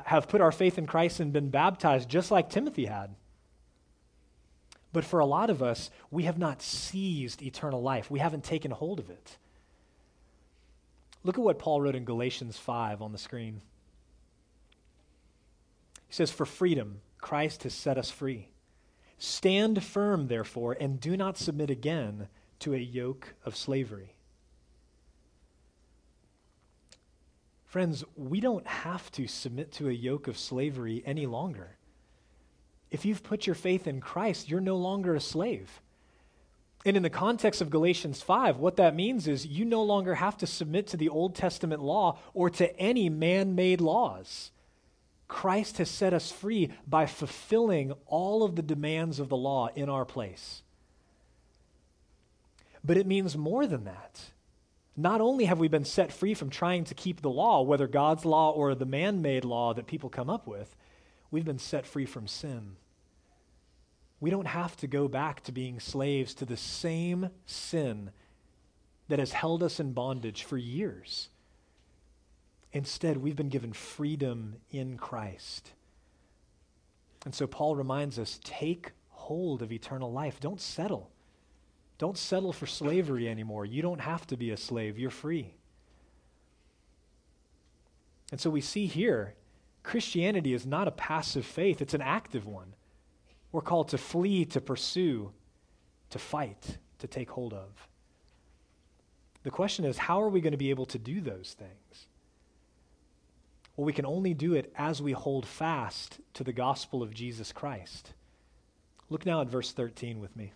have 0.03 0.27
put 0.27 0.41
our 0.41 0.51
faith 0.51 0.77
in 0.77 0.85
Christ 0.85 1.21
and 1.21 1.31
been 1.31 1.49
baptized, 1.49 2.09
just 2.09 2.31
like 2.31 2.49
Timothy 2.49 2.85
had. 2.85 3.15
But 4.91 5.05
for 5.05 5.19
a 5.19 5.25
lot 5.25 5.49
of 5.49 5.63
us, 5.63 5.89
we 6.11 6.23
have 6.23 6.37
not 6.37 6.61
seized 6.61 7.41
eternal 7.41 7.81
life, 7.81 8.11
we 8.11 8.19
haven't 8.19 8.43
taken 8.43 8.71
hold 8.71 8.99
of 8.99 9.09
it. 9.09 9.37
Look 11.23 11.37
at 11.37 11.43
what 11.43 11.59
Paul 11.59 11.81
wrote 11.81 11.95
in 11.95 12.05
Galatians 12.05 12.57
5 12.57 13.01
on 13.01 13.11
the 13.11 13.17
screen. 13.17 13.61
He 16.07 16.13
says, 16.13 16.29
For 16.29 16.45
freedom, 16.45 17.01
Christ 17.19 17.63
has 17.63 17.73
set 17.73 17.97
us 17.97 18.11
free. 18.11 18.49
Stand 19.17 19.83
firm, 19.83 20.27
therefore, 20.27 20.75
and 20.79 20.99
do 20.99 21.15
not 21.15 21.37
submit 21.37 21.69
again 21.69 22.27
to 22.59 22.73
a 22.73 22.77
yoke 22.77 23.35
of 23.45 23.55
slavery. 23.55 24.15
Friends, 27.65 28.03
we 28.15 28.39
don't 28.39 28.65
have 28.65 29.11
to 29.11 29.27
submit 29.27 29.71
to 29.73 29.89
a 29.89 29.93
yoke 29.93 30.27
of 30.27 30.37
slavery 30.37 31.03
any 31.05 31.25
longer. 31.25 31.75
If 32.89 33.03
you've 33.03 33.23
put 33.23 33.45
your 33.45 33.55
faith 33.55 33.87
in 33.87 33.99
Christ, 33.99 34.49
you're 34.49 34.61
no 34.61 34.77
longer 34.77 35.15
a 35.15 35.19
slave. 35.19 35.81
And 36.85 36.95
in 36.95 37.03
the 37.03 37.09
context 37.09 37.61
of 37.61 37.69
Galatians 37.69 38.21
5, 38.21 38.57
what 38.57 38.77
that 38.77 38.95
means 38.95 39.27
is 39.27 39.45
you 39.45 39.65
no 39.65 39.83
longer 39.83 40.15
have 40.15 40.37
to 40.37 40.47
submit 40.47 40.87
to 40.87 40.97
the 40.97 41.09
Old 41.09 41.35
Testament 41.35 41.81
law 41.81 42.19
or 42.33 42.49
to 42.51 42.79
any 42.79 43.09
man 43.09 43.55
made 43.55 43.81
laws. 43.81 44.51
Christ 45.27 45.79
has 45.79 45.89
set 45.89 46.13
us 46.13 46.31
free 46.31 46.71
by 46.87 47.05
fulfilling 47.05 47.93
all 48.05 48.43
of 48.43 48.55
the 48.55 48.61
demands 48.61 49.19
of 49.19 49.29
the 49.29 49.37
law 49.37 49.69
in 49.75 49.89
our 49.89 50.05
place. 50.05 50.61
But 52.83 52.97
it 52.97 53.07
means 53.07 53.35
more 53.35 53.65
than 53.65 53.85
that. 53.85 54.21
Not 54.95 55.19
only 55.19 55.45
have 55.45 55.59
we 55.59 55.67
been 55.67 55.83
set 55.83 56.11
free 56.11 56.33
from 56.33 56.49
trying 56.49 56.85
to 56.85 56.93
keep 56.93 57.21
the 57.21 57.29
law, 57.29 57.61
whether 57.63 57.87
God's 57.87 58.23
law 58.23 58.51
or 58.51 58.75
the 58.75 58.85
man 58.85 59.21
made 59.21 59.43
law 59.43 59.73
that 59.73 59.87
people 59.87 60.09
come 60.09 60.29
up 60.29 60.47
with, 60.47 60.75
we've 61.31 61.43
been 61.43 61.59
set 61.59 61.85
free 61.85 62.05
from 62.05 62.27
sin. 62.27 62.77
We 64.19 64.29
don't 64.29 64.47
have 64.47 64.77
to 64.77 64.87
go 64.87 65.07
back 65.07 65.43
to 65.43 65.51
being 65.51 65.79
slaves 65.79 66.33
to 66.35 66.45
the 66.45 66.55
same 66.55 67.29
sin 67.45 68.11
that 69.09 69.19
has 69.19 69.33
held 69.33 69.61
us 69.61 69.79
in 69.79 69.91
bondage 69.91 70.43
for 70.43 70.57
years. 70.57 71.29
Instead, 72.75 73.15
we've 73.15 73.37
been 73.37 73.47
given 73.47 73.71
freedom 73.71 74.57
in 74.69 74.97
Christ. 74.97 75.71
And 77.23 77.33
so 77.33 77.47
Paul 77.47 77.73
reminds 77.73 78.19
us 78.19 78.37
take 78.43 78.91
hold 79.11 79.61
of 79.61 79.71
eternal 79.71 80.11
life. 80.11 80.41
Don't 80.41 80.59
settle. 80.59 81.09
Don't 81.97 82.17
settle 82.17 82.51
for 82.51 82.65
slavery 82.65 83.29
anymore. 83.29 83.65
You 83.65 83.81
don't 83.81 84.01
have 84.01 84.27
to 84.27 84.35
be 84.35 84.51
a 84.51 84.57
slave, 84.57 84.99
you're 84.99 85.09
free. 85.09 85.53
And 88.29 88.41
so 88.41 88.49
we 88.49 88.59
see 88.59 88.87
here 88.87 89.35
Christianity 89.81 90.53
is 90.53 90.65
not 90.65 90.89
a 90.89 90.91
passive 90.91 91.45
faith, 91.45 91.81
it's 91.81 91.93
an 91.93 92.01
active 92.01 92.45
one. 92.45 92.73
We're 93.53 93.61
called 93.61 93.87
to 93.89 93.97
flee, 93.97 94.43
to 94.47 94.59
pursue, 94.59 95.31
to 96.09 96.19
fight, 96.19 96.77
to 96.99 97.07
take 97.07 97.29
hold 97.29 97.53
of. 97.53 97.87
The 99.43 99.51
question 99.51 99.85
is, 99.85 99.97
how 99.97 100.21
are 100.21 100.29
we 100.29 100.41
going 100.41 100.51
to 100.51 100.57
be 100.57 100.71
able 100.71 100.87
to 100.87 100.99
do 100.99 101.21
those 101.21 101.55
things? 101.57 102.07
Well, 103.75 103.85
we 103.85 103.93
can 103.93 104.05
only 104.05 104.33
do 104.33 104.53
it 104.53 104.71
as 104.77 105.01
we 105.01 105.11
hold 105.11 105.45
fast 105.45 106.19
to 106.33 106.43
the 106.43 106.53
gospel 106.53 107.03
of 107.03 107.13
Jesus 107.13 107.51
Christ. 107.51 108.13
Look 109.09 109.25
now 109.25 109.41
at 109.41 109.49
verse 109.49 109.71
13 109.71 110.19
with 110.19 110.35
me. 110.35 110.53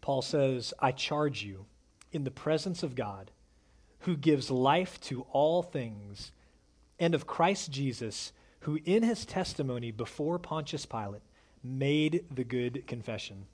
Paul 0.00 0.22
says, 0.22 0.72
I 0.78 0.92
charge 0.92 1.42
you 1.42 1.66
in 2.12 2.24
the 2.24 2.30
presence 2.30 2.82
of 2.82 2.94
God, 2.94 3.30
who 4.00 4.16
gives 4.16 4.50
life 4.50 5.00
to 5.02 5.26
all 5.30 5.62
things 5.62 6.32
and 6.98 7.14
of 7.14 7.26
Christ 7.26 7.70
Jesus, 7.70 8.32
who 8.60 8.78
in 8.84 9.02
his 9.02 9.24
testimony 9.24 9.90
before 9.90 10.38
Pontius 10.38 10.86
Pilate 10.86 11.22
made 11.62 12.24
the 12.30 12.44
good 12.44 12.86
confession. 12.86 13.46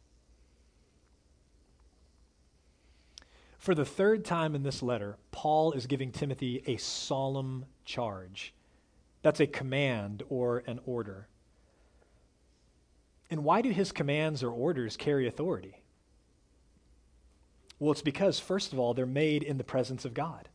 For 3.58 3.74
the 3.74 3.84
third 3.84 4.24
time 4.24 4.54
in 4.54 4.62
this 4.62 4.82
letter, 4.82 5.16
Paul 5.30 5.72
is 5.72 5.86
giving 5.86 6.12
Timothy 6.12 6.62
a 6.66 6.76
solemn 6.76 7.64
charge. 7.84 8.52
That's 9.22 9.40
a 9.40 9.46
command 9.46 10.22
or 10.28 10.62
an 10.66 10.80
order. 10.86 11.26
And 13.30 13.44
why 13.44 13.62
do 13.62 13.70
his 13.70 13.92
commands 13.92 14.42
or 14.42 14.50
orders 14.50 14.96
carry 14.96 15.26
authority? 15.26 15.80
Well, 17.78 17.92
it's 17.92 18.02
because, 18.02 18.38
first 18.38 18.72
of 18.72 18.78
all, 18.78 18.94
they're 18.94 19.04
made 19.04 19.42
in 19.42 19.58
the 19.58 19.64
presence 19.64 20.04
of 20.04 20.14
God. 20.14 20.48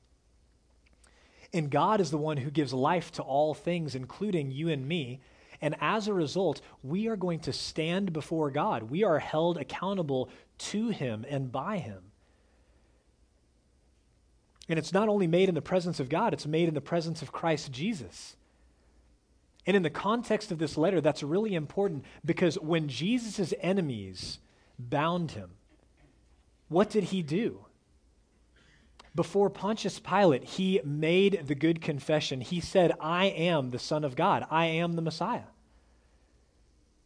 And 1.53 1.69
God 1.69 1.99
is 1.99 2.11
the 2.11 2.17
one 2.17 2.37
who 2.37 2.49
gives 2.49 2.73
life 2.73 3.11
to 3.13 3.21
all 3.21 3.53
things, 3.53 3.93
including 3.93 4.51
you 4.51 4.69
and 4.69 4.87
me. 4.87 5.19
And 5.61 5.75
as 5.81 6.07
a 6.07 6.13
result, 6.13 6.61
we 6.81 7.07
are 7.07 7.17
going 7.17 7.39
to 7.41 7.53
stand 7.53 8.13
before 8.13 8.49
God. 8.49 8.83
We 8.83 9.03
are 9.03 9.19
held 9.19 9.57
accountable 9.57 10.29
to 10.57 10.89
Him 10.89 11.25
and 11.29 11.51
by 11.51 11.77
Him. 11.77 12.10
And 14.71 14.77
it's 14.77 14.93
not 14.93 15.09
only 15.09 15.27
made 15.27 15.49
in 15.49 15.55
the 15.55 15.61
presence 15.61 15.99
of 15.99 16.07
God, 16.07 16.31
it's 16.31 16.47
made 16.47 16.69
in 16.69 16.73
the 16.73 16.79
presence 16.79 17.21
of 17.21 17.33
Christ 17.33 17.73
Jesus. 17.73 18.37
And 19.67 19.75
in 19.75 19.83
the 19.83 19.89
context 19.89 20.49
of 20.49 20.59
this 20.59 20.77
letter, 20.77 21.01
that's 21.01 21.23
really 21.23 21.55
important 21.55 22.05
because 22.23 22.57
when 22.57 22.87
Jesus' 22.87 23.53
enemies 23.59 24.39
bound 24.79 25.31
him, 25.31 25.49
what 26.69 26.89
did 26.89 27.03
he 27.03 27.21
do? 27.21 27.65
Before 29.13 29.49
Pontius 29.49 29.99
Pilate, 29.99 30.45
he 30.45 30.79
made 30.85 31.47
the 31.47 31.55
good 31.55 31.81
confession. 31.81 32.39
He 32.39 32.61
said, 32.61 32.93
I 33.01 33.25
am 33.25 33.71
the 33.71 33.77
Son 33.77 34.05
of 34.05 34.15
God, 34.15 34.47
I 34.49 34.67
am 34.67 34.93
the 34.93 35.01
Messiah. 35.01 35.51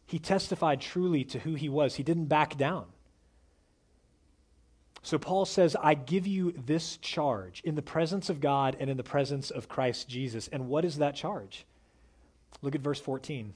He 0.06 0.20
testified 0.20 0.80
truly 0.80 1.24
to 1.24 1.40
who 1.40 1.54
he 1.54 1.68
was, 1.68 1.96
he 1.96 2.04
didn't 2.04 2.26
back 2.26 2.56
down. 2.56 2.86
So 5.06 5.20
Paul 5.20 5.44
says, 5.44 5.76
I 5.80 5.94
give 5.94 6.26
you 6.26 6.52
this 6.66 6.96
charge 6.96 7.60
in 7.64 7.76
the 7.76 7.80
presence 7.80 8.28
of 8.28 8.40
God 8.40 8.76
and 8.80 8.90
in 8.90 8.96
the 8.96 9.04
presence 9.04 9.52
of 9.52 9.68
Christ 9.68 10.08
Jesus. 10.08 10.48
And 10.48 10.66
what 10.66 10.84
is 10.84 10.96
that 10.96 11.14
charge? 11.14 11.64
Look 12.60 12.74
at 12.74 12.80
verse 12.80 12.98
14. 12.98 13.54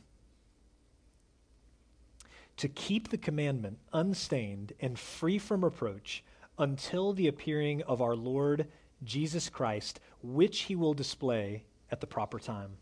To 2.59 2.69
keep 2.69 3.09
the 3.09 3.19
commandment 3.19 3.79
unstained 3.93 4.75
and 4.79 4.97
free 4.97 5.41
from 5.41 5.65
reproach 5.65 6.23
until 6.57 7.13
the 7.15 7.27
appearing 7.27 7.83
of 7.83 8.01
our 8.01 8.15
Lord 8.15 8.69
Jesus 9.03 9.49
Christ, 9.49 9.99
which 10.23 10.61
he 10.61 10.77
will 10.77 10.95
display 10.95 11.65
at 11.91 12.01
the 12.01 12.07
proper 12.07 12.39
time. 12.39 12.77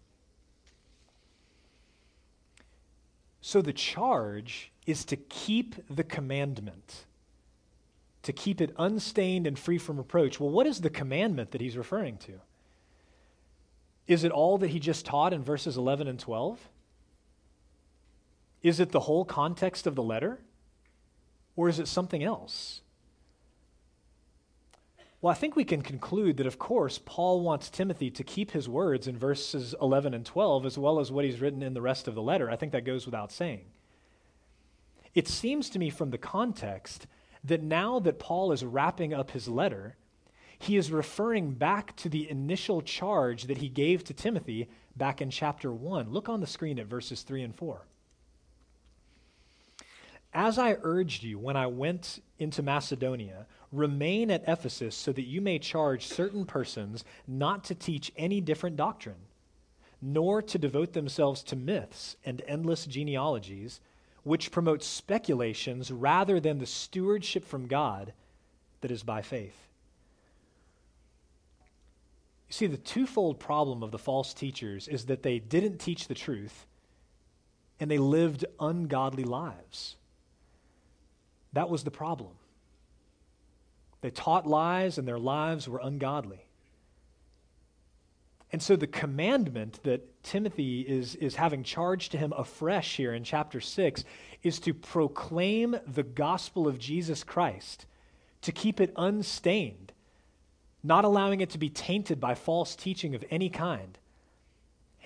So 3.41 3.63
the 3.63 3.73
charge 3.73 4.73
is 4.85 5.07
to 5.07 5.17
keep 5.17 5.75
the 5.89 6.05
commandment, 6.05 7.07
to 8.23 8.33
keep 8.33 8.61
it 8.61 8.75
unstained 8.79 9.47
and 9.47 9.59
free 9.59 9.79
from 9.79 9.97
reproach. 9.97 10.41
Well, 10.41 10.51
what 10.51 10.67
is 10.67 10.81
the 10.81 10.91
commandment 10.91 11.53
that 11.53 11.61
he's 11.61 11.77
referring 11.77 12.19
to? 12.19 12.41
Is 14.07 14.25
it 14.25 14.33
all 14.33 14.59
that 14.59 14.71
he 14.71 14.81
just 14.81 15.05
taught 15.05 15.33
in 15.33 15.43
verses 15.45 15.77
11 15.77 16.09
and 16.09 16.19
12? 16.19 16.59
Is 18.63 18.81
it 18.81 18.91
the 18.91 19.01
whole 19.01 19.25
context 19.25 19.87
of 19.87 19.95
the 19.95 20.03
letter? 20.03 20.41
Or 21.57 21.69
is 21.69 21.79
it 21.79 21.89
something 21.89 22.25
else? 22.25 22.81
Well, 25.21 25.33
I 25.33 25.35
think 25.35 25.57
we 25.57 25.65
can 25.65 25.83
conclude 25.83 26.37
that, 26.37 26.47
of 26.47 26.59
course, 26.59 27.01
Paul 27.05 27.41
wants 27.41 27.69
Timothy 27.69 28.11
to 28.13 28.23
keep 28.23 28.53
his 28.53 28.69
words 28.69 29.09
in 29.09 29.19
verses 29.19 29.75
11 29.83 30.15
and 30.15 30.25
12, 30.25 30.65
as 30.65 30.79
well 30.79 31.01
as 31.01 31.11
what 31.11 31.25
he's 31.25 31.41
written 31.41 31.63
in 31.63 31.75
the 31.75 31.83
rest 31.83 32.07
of 32.07 32.15
the 32.15 32.23
letter. 32.23 32.49
I 32.49 32.57
think 32.57 32.71
that 32.73 32.85
goes 32.85 33.05
without 33.05 33.33
saying. 33.33 33.65
It 35.15 35.27
seems 35.27 35.69
to 35.71 35.79
me 35.81 35.91
from 35.91 36.11
the 36.11 36.19
context 36.19 37.09
that 37.45 37.63
now 37.63 37.99
that 38.01 38.19
Paul 38.19 38.53
is 38.53 38.65
wrapping 38.65 39.15
up 39.15 39.31
his 39.31 39.49
letter, 39.49 39.97
he 40.59 40.77
is 40.77 40.91
referring 40.91 41.53
back 41.53 41.95
to 41.97 42.09
the 42.09 42.29
initial 42.29 42.83
charge 42.83 43.45
that 43.45 43.59
he 43.59 43.69
gave 43.69 44.05
to 44.05 44.15
Timothy 44.15 44.69
back 44.97 45.23
in 45.23 45.31
chapter 45.31 45.73
1. 45.73 46.11
Look 46.11 46.29
on 46.29 46.41
the 46.41 46.47
screen 46.47 46.79
at 46.79 46.87
verses 46.87 47.23
3 47.23 47.43
and 47.43 47.55
4. 47.55 47.87
As 50.35 50.59
I 50.59 50.77
urged 50.83 51.23
you 51.23 51.39
when 51.39 51.57
I 51.57 51.67
went 51.69 52.21
into 52.39 52.63
Macedonia, 52.63 53.47
remain 53.73 54.31
at 54.31 54.45
Ephesus 54.47 54.95
so 54.95 55.13
that 55.13 55.27
you 55.27 55.41
may 55.41 55.59
charge 55.59 56.07
certain 56.07 56.45
persons 56.45 57.05
not 57.27 57.65
to 57.65 57.75
teach 57.75 58.13
any 58.17 58.41
different 58.41 58.77
doctrine, 58.77 59.27
nor 60.03 60.43
to 60.43 60.59
devote 60.59 60.93
themselves 60.93 61.43
to 61.45 61.57
myths 61.57 62.17
and 62.25 62.43
endless 62.47 62.85
genealogies, 62.85 63.81
which 64.23 64.51
promotes 64.51 64.87
speculations 64.87 65.91
rather 65.91 66.41
than 66.41 66.59
the 66.59 66.67
stewardship 66.67 67.45
from 67.45 67.67
God 67.67 68.13
that 68.81 68.91
is 68.91 69.03
by 69.03 69.23
faith. 69.23 69.67
You 72.49 72.55
see, 72.55 72.67
the 72.67 72.77
twofold 72.77 73.39
problem 73.39 73.83
of 73.83 73.91
the 73.91 73.99
false 73.99 74.33
teachers 74.33 74.89
is 74.89 75.07
that 75.07 75.23
they 75.23 75.39
didn't 75.39 75.79
teach 75.79 76.09
the 76.09 76.15
truth 76.15 76.67
and 77.81 77.91
they 77.91 77.99
lived 77.99 78.45
ungodly 78.59 79.25
lives. 79.25 79.97
That 81.53 81.71
was 81.71 81.85
the 81.85 81.91
problem. 81.91 82.33
They 84.01 84.11
taught 84.11 84.47
lies, 84.47 84.99
and 84.99 85.09
their 85.09 85.19
lives 85.19 85.69
were 85.69 85.81
ungodly. 85.83 86.48
And 88.51 88.63
so 88.63 88.77
the 88.77 88.87
commandment 88.87 89.83
that 89.83 90.23
Timothy 90.23 90.81
is, 90.81 91.15
is 91.17 91.35
having 91.35 91.63
charged 91.63 92.13
to 92.13 92.19
him 92.19 92.33
afresh 92.37 92.97
here 92.97 93.13
in 93.13 93.23
chapter 93.25 93.61
6 93.61 94.05
is 94.43 94.59
to 94.61 94.73
proclaim 94.73 95.77
the 95.87 96.03
gospel 96.03 96.67
of 96.67 96.79
Jesus 96.79 97.25
Christ, 97.25 97.85
to 98.43 98.53
keep 98.53 98.81
it 98.81 98.93
unstained, 98.97 99.93
not 100.83 101.05
allowing 101.05 101.41
it 101.41 101.51
to 101.51 101.59
be 101.59 101.69
tainted 101.69 102.21
by 102.21 102.35
false 102.35 102.75
teaching 102.75 103.15
of 103.15 103.25
any 103.31 103.51
kind, 103.51 103.99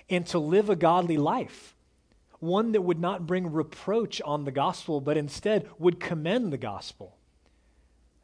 and 0.09 0.25
to 0.27 0.39
live 0.39 0.69
a 0.69 0.75
godly 0.75 1.17
life, 1.17 1.75
one 2.39 2.71
that 2.71 2.81
would 2.81 2.99
not 2.99 3.27
bring 3.27 3.51
reproach 3.51 4.21
on 4.21 4.45
the 4.45 4.51
gospel, 4.51 5.01
but 5.01 5.17
instead 5.17 5.69
would 5.79 5.99
commend 5.99 6.53
the 6.53 6.57
gospel. 6.57 7.17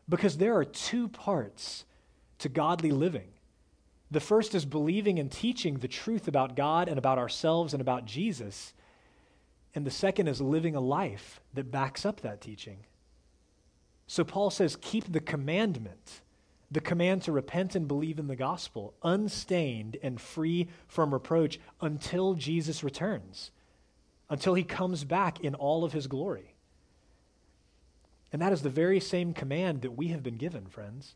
Because 0.08 0.38
there 0.38 0.55
are 0.55 0.65
two 0.65 1.10
parts 1.10 1.84
to 2.39 2.47
godly 2.47 2.91
living 2.91 3.29
the 4.12 4.19
first 4.19 4.56
is 4.56 4.65
believing 4.65 5.19
and 5.19 5.32
teaching 5.32 5.76
the 5.76 5.88
truth 5.88 6.28
about 6.28 6.56
God 6.56 6.88
and 6.88 6.98
about 6.98 7.19
ourselves 7.19 7.74
and 7.74 7.82
about 7.82 8.06
Jesus. 8.06 8.74
And 9.76 9.86
the 9.86 9.91
second 9.91 10.28
is 10.28 10.41
living 10.41 10.76
a 10.76 10.82
life 10.82 11.41
that 11.54 11.72
backs 11.72 12.06
up 12.06 12.22
that 12.22 12.41
teaching. 12.41 12.80
So 14.08 14.24
Paul 14.24 14.50
says, 14.50 14.76
keep 14.82 15.12
the 15.12 15.19
commandment, 15.19 16.22
the 16.72 16.82
command 16.82 17.22
to 17.24 17.32
repent 17.32 17.76
and 17.76 17.88
believe 17.88 18.17
in 18.17 18.28
the 18.28 18.36
gospel, 18.36 18.95
unstained 19.04 19.98
and 20.02 20.19
free 20.19 20.69
from 20.88 21.13
reproach 21.13 21.60
until 21.80 22.34
Jesus 22.34 22.84
returns, 22.84 23.52
until 24.28 24.56
he 24.56 24.63
comes 24.63 25.04
back 25.04 25.39
in 25.41 25.54
all 25.54 25.84
of 25.84 25.93
his 25.93 26.08
glory. 26.08 26.56
And 28.34 28.41
that 28.41 28.54
is 28.54 28.63
the 28.63 28.69
very 28.69 29.00
same 29.00 29.34
command 29.34 29.84
that 29.84 29.95
we 29.95 30.08
have 30.08 30.24
been 30.24 30.38
given, 30.38 30.65
friends 30.65 31.13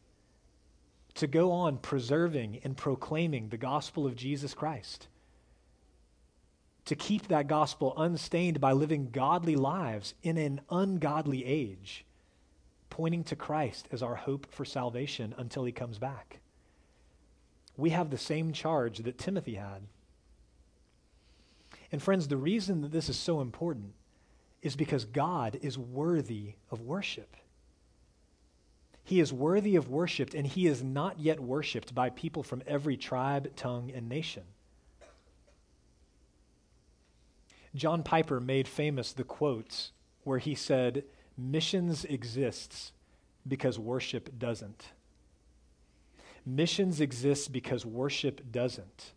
to 1.16 1.28
go 1.28 1.52
on 1.52 1.78
preserving 1.78 2.60
and 2.64 2.76
proclaiming 2.76 3.50
the 3.50 3.58
gospel 3.58 4.06
of 4.06 4.16
Jesus 4.16 4.54
Christ. 4.54 5.08
To 6.86 6.96
keep 6.96 7.28
that 7.28 7.48
gospel 7.48 7.94
unstained 7.98 8.60
by 8.60 8.74
living 8.74 9.10
godly 9.12 9.56
lives 9.56 10.16
in 10.24 10.38
an 10.38 10.62
ungodly 10.70 11.46
age, 11.46 12.06
pointing 12.90 13.24
to 13.26 13.36
Christ 13.36 13.88
as 13.92 14.04
our 14.04 14.16
hope 14.16 14.48
for 14.52 14.66
salvation 14.66 15.34
until 15.38 15.64
he 15.64 15.72
comes 15.72 15.98
back. 15.98 16.40
We 17.78 17.92
have 17.92 18.10
the 18.10 18.18
same 18.18 18.52
charge 18.52 19.00
that 19.00 19.18
Timothy 19.18 19.56
had. 19.56 19.84
And, 21.92 22.02
friends, 22.02 22.28
the 22.28 22.38
reason 22.38 22.82
that 22.82 22.92
this 22.92 23.08
is 23.08 23.18
so 23.18 23.40
important 23.40 23.94
is 24.62 24.76
because 24.76 25.06
God 25.06 25.60
is 25.62 25.78
worthy 25.78 26.54
of 26.72 26.82
worship. 26.82 27.36
He 29.04 29.20
is 29.20 29.34
worthy 29.34 29.76
of 29.76 29.90
worship, 29.90 30.34
and 30.34 30.48
he 30.48 30.68
is 30.68 30.82
not 30.82 31.20
yet 31.20 31.40
worshiped 31.40 31.94
by 31.94 32.10
people 32.10 32.42
from 32.42 32.64
every 32.66 32.96
tribe, 32.96 33.56
tongue, 33.56 33.92
and 33.94 34.08
nation. 34.08 34.44
John 37.76 38.04
Piper 38.04 38.40
made 38.40 38.68
famous 38.68 39.12
the 39.14 39.24
quotes 39.24 39.92
where 40.24 40.40
he 40.40 40.56
said, 40.56 41.04
Missions 41.38 42.06
exists 42.06 42.92
because 43.48 43.80
worship 43.80 44.38
doesn't. 44.38 44.92
Missions 46.46 47.02
exists 47.02 47.48
because 47.48 47.86
worship 47.86 48.52
doesn't. 48.52 49.14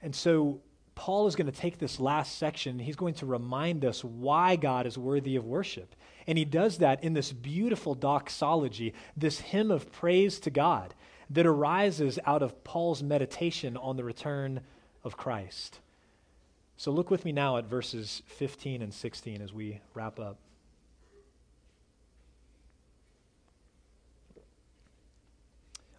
And 0.00 0.14
so 0.14 0.60
Paul 0.94 1.26
is 1.26 1.36
going 1.36 1.50
to 1.50 1.52
take 1.52 1.78
this 1.78 1.98
last 1.98 2.38
section. 2.38 2.78
He's 2.78 2.96
going 2.96 3.14
to 3.14 3.26
remind 3.26 3.84
us 3.84 4.04
why 4.04 4.56
God 4.56 4.86
is 4.86 4.96
worthy 4.96 5.36
of 5.36 5.44
worship. 5.44 5.94
And 6.26 6.38
he 6.38 6.44
does 6.44 6.78
that 6.78 7.02
in 7.02 7.14
this 7.14 7.32
beautiful 7.32 7.94
doxology, 7.94 8.94
this 9.16 9.40
hymn 9.40 9.70
of 9.70 9.92
praise 9.92 10.38
to 10.40 10.50
God 10.50 10.94
that 11.30 11.46
arises 11.46 12.18
out 12.26 12.42
of 12.42 12.64
Paul's 12.64 13.02
meditation 13.02 13.76
on 13.76 13.96
the 13.96 14.04
return 14.04 14.60
of 15.02 15.16
Christ. 15.16 15.80
So 16.76 16.90
look 16.90 17.10
with 17.10 17.24
me 17.24 17.32
now 17.32 17.56
at 17.56 17.66
verses 17.66 18.22
15 18.26 18.82
and 18.82 18.92
16 18.92 19.40
as 19.40 19.52
we 19.52 19.80
wrap 19.94 20.18
up. 20.18 20.38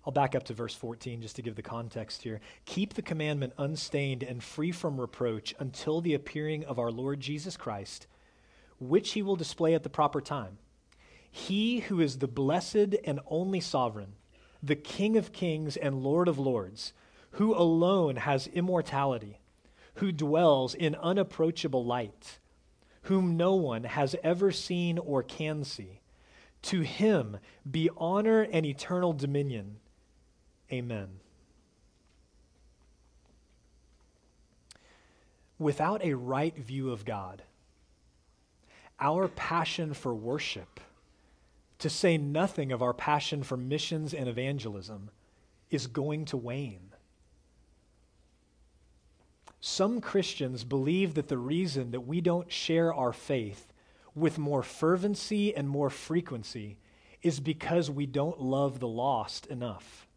I'll 0.05 0.13
back 0.13 0.35
up 0.35 0.43
to 0.43 0.53
verse 0.53 0.75
14 0.75 1.21
just 1.21 1.35
to 1.37 1.41
give 1.41 1.55
the 1.55 1.63
context 1.63 2.21
here. 2.21 2.39
Keep 2.65 2.93
the 2.93 3.01
commandment 3.01 3.53
unstained 3.57 4.21
and 4.21 4.43
free 4.43 4.71
from 4.71 5.01
reproach 5.01 5.55
until 5.59 5.99
the 5.99 6.13
appearing 6.13 6.63
of 6.65 6.77
our 6.77 6.91
Lord 6.91 7.19
Jesus 7.19 7.57
Christ, 7.57 8.05
which 8.79 9.13
he 9.13 9.23
will 9.23 9.35
display 9.35 9.73
at 9.73 9.81
the 9.81 9.89
proper 9.89 10.21
time. 10.21 10.59
He 11.31 11.79
who 11.79 11.99
is 11.99 12.19
the 12.19 12.27
blessed 12.27 12.95
and 13.03 13.19
only 13.25 13.59
sovereign, 13.59 14.13
the 14.61 14.75
King 14.75 15.17
of 15.17 15.33
kings 15.33 15.75
and 15.75 16.03
Lord 16.03 16.27
of 16.27 16.37
lords, 16.37 16.93
who 17.31 17.55
alone 17.55 18.17
has 18.17 18.45
immortality, 18.47 19.39
who 19.95 20.11
dwells 20.11 20.75
in 20.75 20.93
unapproachable 20.95 21.83
light, 21.83 22.37
whom 23.03 23.37
no 23.37 23.55
one 23.55 23.85
has 23.85 24.15
ever 24.23 24.51
seen 24.51 24.99
or 24.99 25.23
can 25.23 25.63
see. 25.63 25.99
To 26.63 26.81
him 26.81 27.37
be 27.69 27.89
honor 27.97 28.43
and 28.43 28.65
eternal 28.65 29.13
dominion 29.13 29.77
Amen. 30.71 31.19
Without 35.57 36.03
a 36.03 36.13
right 36.15 36.57
view 36.57 36.91
of 36.91 37.05
God, 37.05 37.43
our 38.99 39.27
passion 39.27 39.93
for 39.93 40.13
worship, 40.13 40.79
to 41.79 41.89
say 41.89 42.17
nothing 42.17 42.71
of 42.71 42.81
our 42.81 42.93
passion 42.93 43.43
for 43.43 43.57
missions 43.57 44.13
and 44.13 44.27
evangelism, 44.27 45.09
is 45.69 45.87
going 45.87 46.25
to 46.25 46.37
wane. 46.37 46.91
Some 49.61 49.99
Christians 49.99 50.63
believe 50.63 51.15
that 51.15 51.27
the 51.27 51.37
reason 51.37 51.91
that 51.91 52.01
we 52.01 52.21
don't 52.21 52.51
share 52.51 52.93
our 52.93 53.11
faith 53.13 53.73
with 54.13 54.37
more 54.37 54.63
fervency 54.63 55.55
and 55.55 55.67
more 55.67 55.89
frequency 55.89 56.77
is 57.21 57.39
because 57.39 57.89
we 57.89 58.05
don't 58.05 58.39
love 58.39 58.79
the 58.79 58.87
lost 58.87 59.47
enough. 59.47 60.07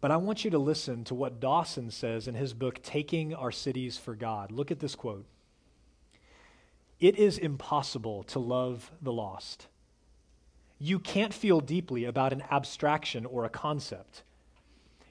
But 0.00 0.10
I 0.10 0.16
want 0.16 0.44
you 0.44 0.50
to 0.52 0.58
listen 0.58 1.04
to 1.04 1.14
what 1.14 1.40
Dawson 1.40 1.90
says 1.90 2.26
in 2.26 2.34
his 2.34 2.54
book, 2.54 2.82
Taking 2.82 3.34
Our 3.34 3.52
Cities 3.52 3.98
for 3.98 4.14
God. 4.14 4.50
Look 4.50 4.70
at 4.70 4.80
this 4.80 4.94
quote 4.94 5.26
It 6.98 7.18
is 7.18 7.36
impossible 7.36 8.22
to 8.24 8.38
love 8.38 8.90
the 9.02 9.12
lost. 9.12 9.66
You 10.78 10.98
can't 10.98 11.34
feel 11.34 11.60
deeply 11.60 12.06
about 12.06 12.32
an 12.32 12.42
abstraction 12.50 13.26
or 13.26 13.44
a 13.44 13.50
concept. 13.50 14.22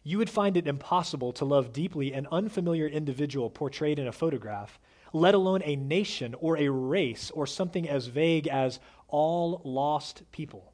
You 0.03 0.17
would 0.17 0.29
find 0.29 0.57
it 0.57 0.67
impossible 0.67 1.33
to 1.33 1.45
love 1.45 1.71
deeply 1.71 2.13
an 2.13 2.27
unfamiliar 2.31 2.87
individual 2.87 3.51
portrayed 3.51 3.99
in 3.99 4.07
a 4.07 4.11
photograph, 4.11 4.79
let 5.13 5.35
alone 5.35 5.61
a 5.63 5.75
nation 5.75 6.33
or 6.39 6.57
a 6.57 6.69
race 6.69 7.29
or 7.29 7.45
something 7.45 7.87
as 7.87 8.07
vague 8.07 8.47
as 8.47 8.79
all 9.07 9.61
lost 9.63 10.23
people. 10.31 10.73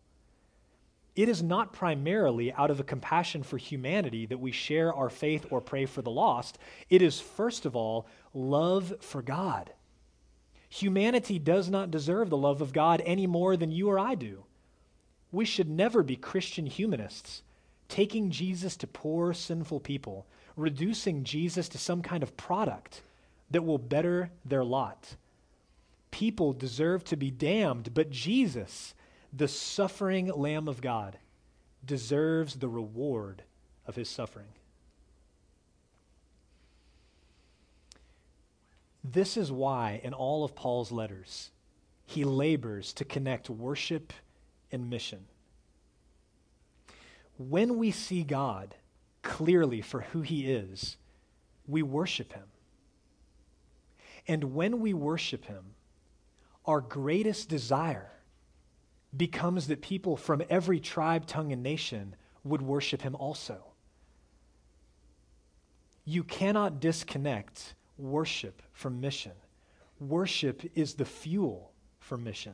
It 1.15 1.29
is 1.29 1.41
not 1.41 1.71
primarily 1.71 2.51
out 2.53 2.69
of 2.69 2.79
a 2.79 2.83
compassion 2.83 3.43
for 3.43 3.57
humanity 3.57 4.25
that 4.25 4.39
we 4.39 4.51
share 4.51 4.93
our 4.93 5.09
faith 5.09 5.45
or 5.49 5.61
pray 5.61 5.85
for 5.85 6.01
the 6.01 6.11
lost. 6.11 6.57
It 6.89 7.01
is, 7.01 7.21
first 7.21 7.65
of 7.65 7.75
all, 7.75 8.05
love 8.33 8.93
for 8.99 9.21
God. 9.21 9.71
Humanity 10.67 11.39
does 11.39 11.69
not 11.69 11.89
deserve 11.89 12.29
the 12.29 12.37
love 12.37 12.61
of 12.61 12.73
God 12.73 13.01
any 13.05 13.27
more 13.27 13.55
than 13.55 13.71
you 13.71 13.87
or 13.87 13.97
I 13.97 14.15
do. 14.15 14.43
We 15.31 15.45
should 15.45 15.69
never 15.69 16.03
be 16.03 16.17
Christian 16.17 16.65
humanists, 16.65 17.43
taking 17.87 18.29
Jesus 18.29 18.75
to 18.77 18.87
poor, 18.87 19.33
sinful 19.33 19.79
people, 19.79 20.25
reducing 20.57 21.23
Jesus 21.23 21.69
to 21.69 21.77
some 21.77 22.01
kind 22.01 22.23
of 22.23 22.35
product 22.35 23.01
that 23.51 23.63
will 23.63 23.77
better 23.77 24.31
their 24.43 24.65
lot. 24.65 25.15
People 26.11 26.51
deserve 26.51 27.05
to 27.05 27.15
be 27.15 27.31
damned, 27.31 27.93
but 27.93 28.09
Jesus 28.09 28.93
the 29.35 29.47
suffering 29.47 30.27
Lamb 30.27 30.67
of 30.67 30.81
God 30.81 31.17
deserves 31.83 32.55
the 32.55 32.69
reward 32.69 33.43
of 33.85 33.95
his 33.95 34.09
suffering. 34.09 34.47
This 39.03 39.37
is 39.37 39.51
why, 39.51 39.99
in 40.03 40.13
all 40.13 40.43
of 40.43 40.55
Paul's 40.55 40.91
letters, 40.91 41.51
he 42.05 42.23
labors 42.23 42.93
to 42.93 43.05
connect 43.05 43.49
worship 43.49 44.13
and 44.71 44.89
mission. 44.89 45.25
When 47.37 47.77
we 47.77 47.91
see 47.91 48.23
God 48.23 48.75
clearly 49.21 49.81
for 49.81 50.01
who 50.01 50.21
he 50.21 50.49
is, 50.49 50.97
we 51.67 51.83
worship 51.83 52.33
him. 52.33 52.45
And 54.27 54.55
when 54.55 54.79
we 54.79 54.93
worship 54.93 55.45
him, 55.45 55.75
our 56.65 56.81
greatest 56.81 57.49
desire 57.49 58.14
becomes 59.17 59.67
that 59.67 59.81
people 59.81 60.17
from 60.17 60.43
every 60.49 60.79
tribe, 60.79 61.25
tongue, 61.25 61.51
and 61.51 61.63
nation 61.63 62.15
would 62.43 62.61
worship 62.61 63.01
him 63.01 63.15
also. 63.15 63.63
You 66.05 66.23
cannot 66.23 66.79
disconnect 66.79 67.73
worship 67.97 68.61
from 68.73 69.01
mission. 69.01 69.31
Worship 69.99 70.69
is 70.75 70.95
the 70.95 71.05
fuel 71.05 71.71
for 71.99 72.17
mission. 72.17 72.53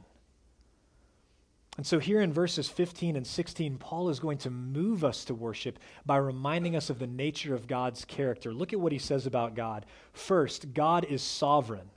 And 1.77 1.87
so, 1.87 1.99
here 1.99 2.21
in 2.21 2.33
verses 2.33 2.67
15 2.67 3.15
and 3.15 3.25
16, 3.25 3.77
Paul 3.77 4.09
is 4.09 4.19
going 4.19 4.37
to 4.39 4.49
move 4.49 5.03
us 5.03 5.25
to 5.25 5.33
worship 5.33 5.79
by 6.05 6.17
reminding 6.17 6.75
us 6.75 6.89
of 6.89 6.99
the 6.99 7.07
nature 7.07 7.55
of 7.55 7.65
God's 7.67 8.03
character. 8.03 8.53
Look 8.53 8.73
at 8.73 8.79
what 8.79 8.91
he 8.91 8.99
says 8.99 9.25
about 9.25 9.55
God. 9.55 9.85
First, 10.11 10.73
God 10.73 11.05
is 11.05 11.21
sovereign. 11.21 11.89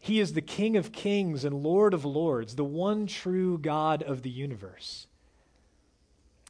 He 0.00 0.20
is 0.20 0.32
the 0.32 0.40
King 0.40 0.76
of 0.76 0.92
kings 0.92 1.44
and 1.44 1.62
Lord 1.62 1.92
of 1.92 2.04
lords, 2.04 2.54
the 2.54 2.64
one 2.64 3.06
true 3.06 3.58
God 3.58 4.02
of 4.02 4.22
the 4.22 4.30
universe. 4.30 5.06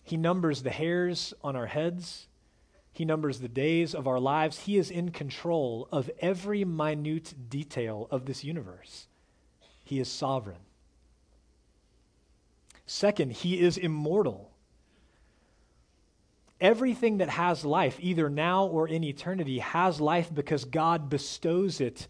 He 0.04 0.16
numbers 0.16 0.62
the 0.62 0.70
hairs 0.70 1.34
on 1.42 1.56
our 1.56 1.66
heads, 1.66 2.28
He 2.92 3.04
numbers 3.04 3.40
the 3.40 3.48
days 3.48 3.94
of 3.94 4.06
our 4.06 4.18
lives. 4.18 4.60
He 4.60 4.76
is 4.76 4.90
in 4.90 5.10
control 5.10 5.88
of 5.92 6.10
every 6.20 6.64
minute 6.64 7.34
detail 7.48 8.08
of 8.10 8.26
this 8.26 8.42
universe. 8.42 9.06
He 9.84 10.00
is 10.00 10.08
sovereign. 10.08 10.58
Second, 12.86 13.32
he 13.32 13.60
is 13.60 13.76
immortal. 13.76 14.50
Everything 16.60 17.18
that 17.18 17.28
has 17.28 17.64
life, 17.64 17.98
either 18.00 18.30
now 18.30 18.64
or 18.64 18.88
in 18.88 19.04
eternity, 19.04 19.58
has 19.58 20.00
life 20.00 20.34
because 20.34 20.64
God 20.64 21.08
bestows 21.10 21.80
it 21.80 22.08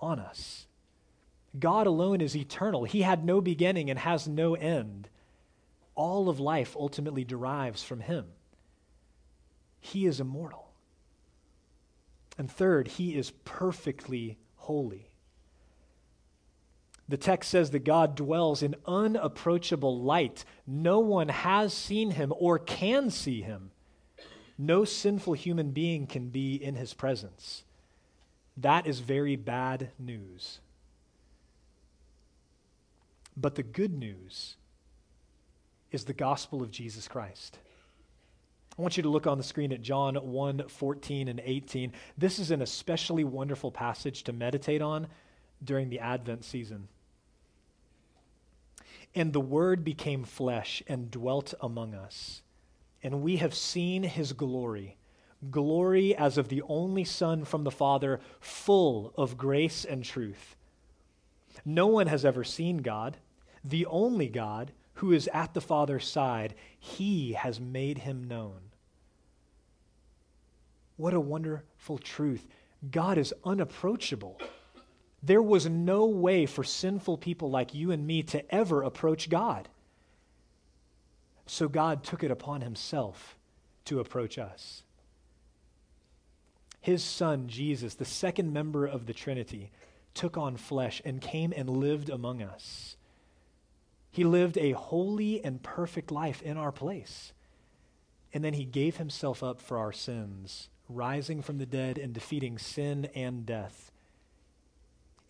on 0.00 0.18
us. 0.18 0.66
God 1.58 1.86
alone 1.86 2.20
is 2.20 2.36
eternal. 2.36 2.84
He 2.84 3.02
had 3.02 3.24
no 3.24 3.40
beginning 3.40 3.90
and 3.90 3.98
has 3.98 4.28
no 4.28 4.54
end. 4.54 5.08
All 5.94 6.28
of 6.28 6.38
life 6.38 6.76
ultimately 6.78 7.24
derives 7.24 7.82
from 7.82 8.00
him. 8.00 8.26
He 9.80 10.06
is 10.06 10.20
immortal. 10.20 10.70
And 12.38 12.50
third, 12.50 12.88
he 12.88 13.16
is 13.16 13.32
perfectly 13.44 14.38
holy. 14.56 15.10
The 17.08 17.16
text 17.16 17.50
says 17.50 17.72
that 17.72 17.84
God 17.84 18.14
dwells 18.14 18.62
in 18.62 18.76
unapproachable 18.86 20.00
light. 20.00 20.44
No 20.64 21.00
one 21.00 21.28
has 21.28 21.74
seen 21.74 22.12
him 22.12 22.32
or 22.38 22.58
can 22.58 23.10
see 23.10 23.42
him. 23.42 23.72
No 24.56 24.84
sinful 24.84 25.32
human 25.32 25.72
being 25.72 26.06
can 26.06 26.28
be 26.28 26.54
in 26.54 26.76
his 26.76 26.94
presence. 26.94 27.64
That 28.56 28.86
is 28.86 29.00
very 29.00 29.36
bad 29.36 29.90
news. 29.98 30.60
But 33.36 33.54
the 33.54 33.62
good 33.62 33.96
news 33.96 34.56
is 35.92 36.04
the 36.04 36.12
gospel 36.12 36.62
of 36.62 36.70
Jesus 36.70 37.08
Christ. 37.08 37.58
I 38.78 38.82
want 38.82 38.96
you 38.96 39.02
to 39.02 39.08
look 39.08 39.26
on 39.26 39.38
the 39.38 39.44
screen 39.44 39.72
at 39.72 39.82
John 39.82 40.14
1 40.14 40.68
14 40.68 41.28
and 41.28 41.40
18. 41.44 41.92
This 42.16 42.38
is 42.38 42.50
an 42.50 42.62
especially 42.62 43.24
wonderful 43.24 43.70
passage 43.70 44.24
to 44.24 44.32
meditate 44.32 44.82
on 44.82 45.06
during 45.62 45.90
the 45.90 46.00
Advent 46.00 46.44
season. 46.44 46.88
And 49.14 49.32
the 49.32 49.40
Word 49.40 49.84
became 49.84 50.24
flesh 50.24 50.82
and 50.86 51.10
dwelt 51.10 51.52
among 51.60 51.94
us. 51.94 52.42
And 53.02 53.22
we 53.22 53.36
have 53.36 53.54
seen 53.54 54.02
his 54.02 54.32
glory 54.32 54.96
glory 55.48 56.14
as 56.14 56.36
of 56.36 56.48
the 56.48 56.62
only 56.68 57.04
Son 57.04 57.44
from 57.44 57.64
the 57.64 57.70
Father, 57.70 58.20
full 58.40 59.12
of 59.16 59.38
grace 59.38 59.84
and 59.84 60.04
truth. 60.04 60.56
No 61.64 61.86
one 61.86 62.06
has 62.08 62.24
ever 62.24 62.44
seen 62.44 62.78
God, 62.78 63.16
the 63.64 63.86
only 63.86 64.28
God 64.28 64.72
who 64.94 65.12
is 65.12 65.28
at 65.32 65.54
the 65.54 65.60
Father's 65.60 66.06
side. 66.06 66.54
He 66.78 67.32
has 67.32 67.58
made 67.60 67.98
him 67.98 68.24
known. 68.24 68.60
What 70.96 71.14
a 71.14 71.20
wonderful 71.20 71.96
truth. 71.98 72.46
God 72.90 73.16
is 73.16 73.32
unapproachable. 73.44 74.38
There 75.22 75.42
was 75.42 75.66
no 75.66 76.06
way 76.06 76.46
for 76.46 76.64
sinful 76.64 77.18
people 77.18 77.50
like 77.50 77.74
you 77.74 77.90
and 77.90 78.06
me 78.06 78.22
to 78.24 78.54
ever 78.54 78.82
approach 78.82 79.30
God. 79.30 79.68
So 81.46 81.68
God 81.68 82.04
took 82.04 82.22
it 82.22 82.30
upon 82.30 82.60
himself 82.60 83.36
to 83.86 84.00
approach 84.00 84.38
us. 84.38 84.82
His 86.80 87.04
son, 87.04 87.48
Jesus, 87.48 87.94
the 87.94 88.04
second 88.04 88.52
member 88.52 88.86
of 88.86 89.06
the 89.06 89.12
Trinity, 89.12 89.70
took 90.14 90.36
on 90.36 90.56
flesh 90.56 91.00
and 91.04 91.20
came 91.20 91.52
and 91.56 91.68
lived 91.68 92.08
among 92.08 92.42
us. 92.42 92.96
He 94.10 94.24
lived 94.24 94.58
a 94.58 94.72
holy 94.72 95.44
and 95.44 95.62
perfect 95.62 96.10
life 96.10 96.42
in 96.42 96.56
our 96.56 96.72
place. 96.72 97.32
And 98.32 98.44
then 98.44 98.54
he 98.54 98.64
gave 98.64 98.96
himself 98.96 99.42
up 99.42 99.60
for 99.60 99.78
our 99.78 99.92
sins, 99.92 100.68
rising 100.88 101.42
from 101.42 101.58
the 101.58 101.66
dead 101.66 101.98
and 101.98 102.12
defeating 102.12 102.58
sin 102.58 103.08
and 103.14 103.44
death 103.44 103.90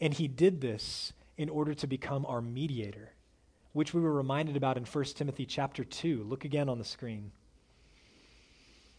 and 0.00 0.14
he 0.14 0.26
did 0.26 0.60
this 0.60 1.12
in 1.36 1.48
order 1.48 1.74
to 1.74 1.86
become 1.86 2.24
our 2.26 2.40
mediator, 2.40 3.12
which 3.72 3.92
we 3.92 4.00
were 4.00 4.12
reminded 4.12 4.56
about 4.56 4.76
in 4.76 4.84
1 4.84 5.04
Timothy 5.04 5.44
chapter 5.44 5.84
2. 5.84 6.24
Look 6.24 6.44
again 6.44 6.68
on 6.68 6.78
the 6.78 6.84
screen. 6.84 7.32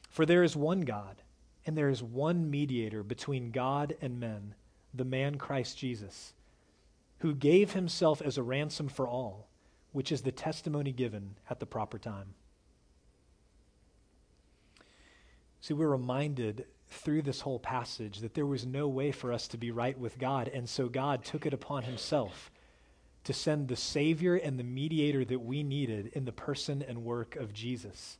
For 0.09 0.25
there 0.25 0.43
is 0.43 0.55
one 0.55 0.81
God, 0.81 1.21
and 1.65 1.77
there 1.77 1.89
is 1.89 2.01
one 2.01 2.49
mediator 2.49 3.03
between 3.03 3.51
God 3.51 3.95
and 4.01 4.19
men, 4.19 4.55
the 4.93 5.05
man 5.05 5.37
Christ 5.37 5.77
Jesus, 5.77 6.33
who 7.19 7.35
gave 7.35 7.73
himself 7.73 8.21
as 8.21 8.37
a 8.37 8.43
ransom 8.43 8.87
for 8.87 9.07
all, 9.07 9.47
which 9.91 10.11
is 10.11 10.21
the 10.21 10.31
testimony 10.31 10.91
given 10.91 11.35
at 11.49 11.59
the 11.59 11.65
proper 11.65 11.99
time. 11.99 12.33
See, 15.61 15.75
we're 15.75 15.89
reminded 15.89 16.65
through 16.89 17.21
this 17.21 17.41
whole 17.41 17.59
passage 17.59 18.19
that 18.19 18.33
there 18.33 18.45
was 18.45 18.65
no 18.65 18.87
way 18.87 19.11
for 19.11 19.31
us 19.31 19.47
to 19.49 19.57
be 19.57 19.71
right 19.71 19.97
with 19.97 20.17
God, 20.17 20.47
and 20.47 20.67
so 20.67 20.89
God 20.89 21.23
took 21.23 21.45
it 21.45 21.53
upon 21.53 21.83
himself 21.83 22.51
to 23.23 23.33
send 23.33 23.67
the 23.67 23.75
Savior 23.75 24.35
and 24.35 24.57
the 24.57 24.63
mediator 24.63 25.23
that 25.23 25.39
we 25.39 25.61
needed 25.61 26.07
in 26.13 26.25
the 26.25 26.31
person 26.31 26.83
and 26.87 27.03
work 27.03 27.35
of 27.35 27.53
Jesus. 27.53 28.17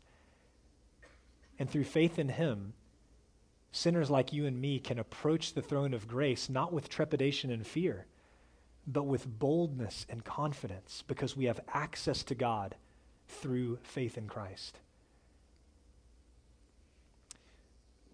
And 1.58 1.70
through 1.70 1.86
faith 1.86 2.20
in 2.20 2.30
him, 2.30 2.74
sinners 3.72 4.10
like 4.10 4.34
you 4.34 4.46
and 4.46 4.60
me 4.60 4.80
can 4.80 5.00
approach 5.00 5.54
the 5.54 5.62
throne 5.62 5.94
of 5.94 6.08
grace 6.08 6.50
not 6.50 6.74
with 6.74 6.90
trepidation 6.90 7.52
and 7.52 7.66
fear, 7.66 8.06
but 8.86 9.04
with 9.04 9.40
boldness 9.40 10.06
and 10.10 10.24
confidence 10.26 11.04
because 11.08 11.38
we 11.38 11.46
have 11.46 11.62
access 11.74 12.24
to 12.24 12.36
God 12.36 12.76
through 13.28 13.80
faith 13.84 14.18
in 14.18 14.28
Christ. 14.28 14.80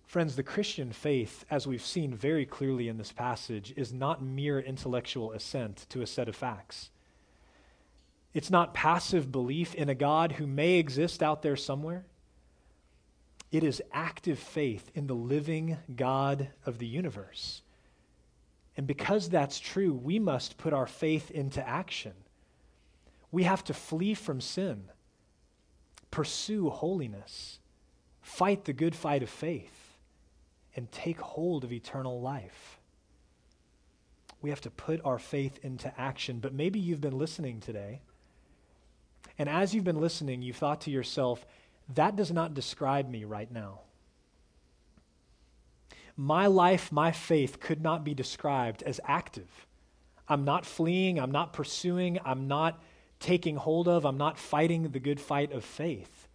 Friends, 0.05 0.37
the 0.37 0.43
Christian 0.43 0.93
faith, 0.93 1.43
as 1.51 1.67
we've 1.67 1.83
seen 1.83 2.15
very 2.15 2.45
clearly 2.45 2.87
in 2.87 2.97
this 2.97 3.11
passage, 3.11 3.73
is 3.75 3.91
not 3.91 4.23
mere 4.23 4.59
intellectual 4.59 5.33
assent 5.33 5.85
to 5.89 6.01
a 6.01 6.07
set 6.07 6.29
of 6.29 6.35
facts. 6.35 6.91
It's 8.33 8.49
not 8.49 8.73
passive 8.73 9.31
belief 9.31 9.75
in 9.75 9.89
a 9.89 9.95
God 9.95 10.33
who 10.33 10.47
may 10.47 10.75
exist 10.75 11.21
out 11.21 11.41
there 11.41 11.57
somewhere. 11.57 12.05
It 13.51 13.63
is 13.63 13.81
active 13.93 14.39
faith 14.39 14.91
in 14.93 15.07
the 15.07 15.15
living 15.15 15.77
God 15.95 16.49
of 16.65 16.79
the 16.79 16.87
universe. 16.87 17.61
And 18.75 18.85
because 18.85 19.29
that's 19.29 19.59
true, 19.59 19.93
we 19.93 20.19
must 20.19 20.57
put 20.57 20.73
our 20.73 20.85
faith 20.85 21.31
into 21.31 21.67
action. 21.67 22.13
We 23.31 23.43
have 23.43 23.63
to 23.65 23.73
flee 23.73 24.13
from 24.13 24.41
sin, 24.41 24.85
pursue 26.11 26.69
holiness, 26.69 27.59
fight 28.21 28.65
the 28.65 28.73
good 28.73 28.95
fight 28.95 29.23
of 29.23 29.29
faith 29.29 29.97
and 30.75 30.91
take 30.91 31.19
hold 31.19 31.63
of 31.63 31.71
eternal 31.71 32.21
life. 32.21 32.79
We 34.41 34.51
have 34.51 34.61
to 34.61 34.69
put 34.69 35.01
our 35.03 35.17
faith 35.17 35.57
into 35.63 35.91
action. 35.99 36.39
But 36.39 36.53
maybe 36.53 36.79
you've 36.79 37.01
been 37.01 37.17
listening 37.17 37.59
today, 37.59 38.01
and 39.39 39.49
as 39.49 39.73
you've 39.73 39.83
been 39.83 39.99
listening, 40.01 40.41
you've 40.41 40.57
thought 40.57 40.81
to 40.81 40.91
yourself, 40.91 41.45
that 41.95 42.15
does 42.15 42.31
not 42.31 42.53
describe 42.53 43.09
me 43.09 43.23
right 43.23 43.51
now. 43.51 43.79
My 46.15 46.47
life, 46.47 46.91
my 46.91 47.11
faith 47.11 47.59
could 47.59 47.81
not 47.81 48.03
be 48.03 48.13
described 48.13 48.81
as 48.83 48.99
active. 49.05 49.67
I'm 50.27 50.43
not 50.43 50.65
fleeing, 50.65 51.19
I'm 51.19 51.31
not 51.31 51.53
pursuing, 51.53 52.19
I'm 52.25 52.47
not 52.47 52.81
taking 53.19 53.55
hold 53.55 53.87
of, 53.87 54.05
I'm 54.05 54.17
not 54.17 54.37
fighting 54.37 54.89
the 54.89 54.99
good 54.99 55.19
fight 55.19 55.51
of 55.51 55.63
faith. 55.63 56.27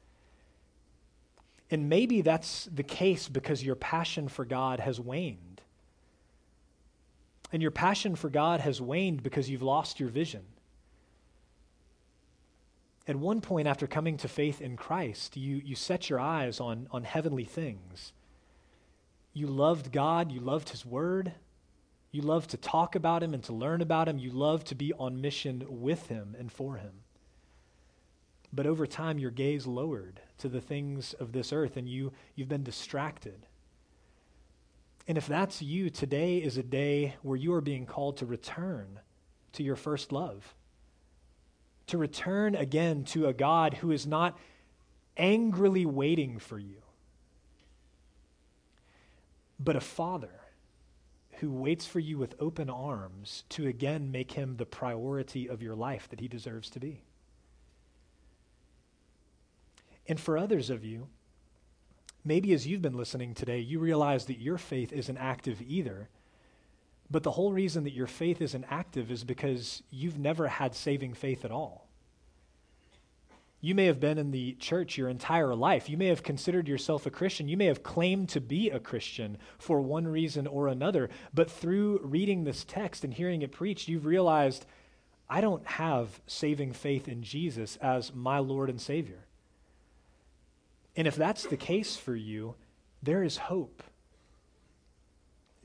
And 1.70 1.88
maybe 1.88 2.20
that's 2.20 2.68
the 2.72 2.82
case 2.82 3.28
because 3.28 3.64
your 3.64 3.74
passion 3.74 4.28
for 4.28 4.44
God 4.44 4.78
has 4.80 5.00
waned. 5.00 5.62
And 7.52 7.60
your 7.60 7.70
passion 7.70 8.14
for 8.14 8.30
God 8.30 8.60
has 8.60 8.80
waned 8.80 9.22
because 9.22 9.50
you've 9.50 9.62
lost 9.62 9.98
your 9.98 10.08
vision. 10.08 10.42
At 13.06 13.16
one 13.16 13.40
point, 13.40 13.66
after 13.66 13.86
coming 13.86 14.16
to 14.18 14.28
faith 14.28 14.60
in 14.60 14.76
Christ, 14.76 15.36
you, 15.36 15.56
you 15.64 15.74
set 15.74 16.08
your 16.08 16.20
eyes 16.20 16.60
on, 16.60 16.86
on 16.92 17.02
heavenly 17.04 17.44
things. 17.44 18.12
You 19.32 19.48
loved 19.48 19.90
God, 19.90 20.30
you 20.30 20.40
loved 20.40 20.68
His 20.68 20.86
Word, 20.86 21.32
you 22.12 22.22
loved 22.22 22.50
to 22.50 22.56
talk 22.56 22.94
about 22.94 23.22
Him 23.22 23.34
and 23.34 23.42
to 23.44 23.52
learn 23.52 23.80
about 23.80 24.08
Him, 24.08 24.18
you 24.18 24.30
loved 24.30 24.68
to 24.68 24.74
be 24.74 24.92
on 24.92 25.20
mission 25.20 25.64
with 25.68 26.06
Him 26.06 26.36
and 26.38 26.52
for 26.52 26.76
Him. 26.76 26.92
But 28.52 28.66
over 28.66 28.86
time, 28.86 29.18
your 29.18 29.30
gaze 29.30 29.66
lowered 29.66 30.20
to 30.38 30.48
the 30.48 30.60
things 30.60 31.14
of 31.14 31.32
this 31.32 31.52
earth 31.52 31.76
and 31.76 31.88
you, 31.88 32.12
you've 32.34 32.50
been 32.50 32.62
distracted. 32.62 33.46
And 35.08 35.18
if 35.18 35.26
that's 35.26 35.62
you, 35.62 35.90
today 35.90 36.36
is 36.36 36.58
a 36.58 36.62
day 36.62 37.16
where 37.22 37.36
you 37.36 37.54
are 37.54 37.62
being 37.62 37.86
called 37.86 38.18
to 38.18 38.26
return 38.26 39.00
to 39.54 39.62
your 39.62 39.76
first 39.76 40.12
love, 40.12 40.54
to 41.88 41.98
return 41.98 42.54
again 42.54 43.04
to 43.04 43.26
a 43.26 43.32
God 43.32 43.74
who 43.74 43.90
is 43.90 44.06
not 44.06 44.38
angrily 45.16 45.84
waiting 45.84 46.38
for 46.38 46.58
you, 46.58 46.82
but 49.58 49.76
a 49.76 49.80
father 49.80 50.40
who 51.42 51.50
waits 51.50 51.86
for 51.86 51.98
you 51.98 52.18
with 52.18 52.36
open 52.38 52.70
arms 52.70 53.44
to 53.48 53.66
again 53.66 54.12
make 54.12 54.32
him 54.32 54.56
the 54.56 54.64
priority 54.64 55.48
of 55.48 55.60
your 55.60 55.74
life 55.74 56.08
that 56.10 56.20
he 56.20 56.28
deserves 56.28 56.70
to 56.70 56.78
be. 56.78 57.02
And 60.06 60.20
for 60.20 60.38
others 60.38 60.70
of 60.70 60.84
you, 60.84 61.08
maybe 62.24 62.52
as 62.52 62.66
you've 62.66 62.82
been 62.82 62.96
listening 62.96 63.34
today, 63.34 63.58
you 63.58 63.78
realize 63.78 64.26
that 64.26 64.40
your 64.40 64.58
faith 64.58 64.92
isn't 64.92 65.16
active 65.16 65.60
either. 65.62 66.08
But 67.12 67.24
the 67.24 67.30
whole 67.30 67.52
reason 67.52 67.84
that 67.84 67.92
your 67.92 68.06
faith 68.06 68.40
isn't 68.40 68.64
active 68.70 69.10
is 69.10 69.22
because 69.22 69.82
you've 69.90 70.18
never 70.18 70.48
had 70.48 70.74
saving 70.74 71.12
faith 71.12 71.44
at 71.44 71.50
all. 71.50 71.86
You 73.60 73.74
may 73.74 73.84
have 73.84 74.00
been 74.00 74.16
in 74.16 74.30
the 74.30 74.54
church 74.54 74.96
your 74.96 75.10
entire 75.10 75.54
life. 75.54 75.90
You 75.90 75.98
may 75.98 76.06
have 76.06 76.22
considered 76.22 76.66
yourself 76.66 77.04
a 77.04 77.10
Christian. 77.10 77.48
You 77.48 77.58
may 77.58 77.66
have 77.66 77.82
claimed 77.82 78.30
to 78.30 78.40
be 78.40 78.70
a 78.70 78.80
Christian 78.80 79.36
for 79.58 79.82
one 79.82 80.08
reason 80.08 80.46
or 80.46 80.66
another. 80.68 81.10
But 81.34 81.50
through 81.50 82.00
reading 82.02 82.42
this 82.42 82.64
text 82.64 83.04
and 83.04 83.12
hearing 83.12 83.42
it 83.42 83.52
preached, 83.52 83.88
you've 83.88 84.06
realized 84.06 84.64
I 85.28 85.42
don't 85.42 85.66
have 85.66 86.18
saving 86.26 86.72
faith 86.72 87.08
in 87.08 87.22
Jesus 87.22 87.76
as 87.76 88.14
my 88.14 88.38
Lord 88.38 88.70
and 88.70 88.80
Savior. 88.80 89.26
And 90.96 91.06
if 91.06 91.14
that's 91.14 91.44
the 91.44 91.56
case 91.58 91.94
for 91.94 92.16
you, 92.16 92.54
there 93.02 93.22
is 93.22 93.36
hope. 93.36 93.82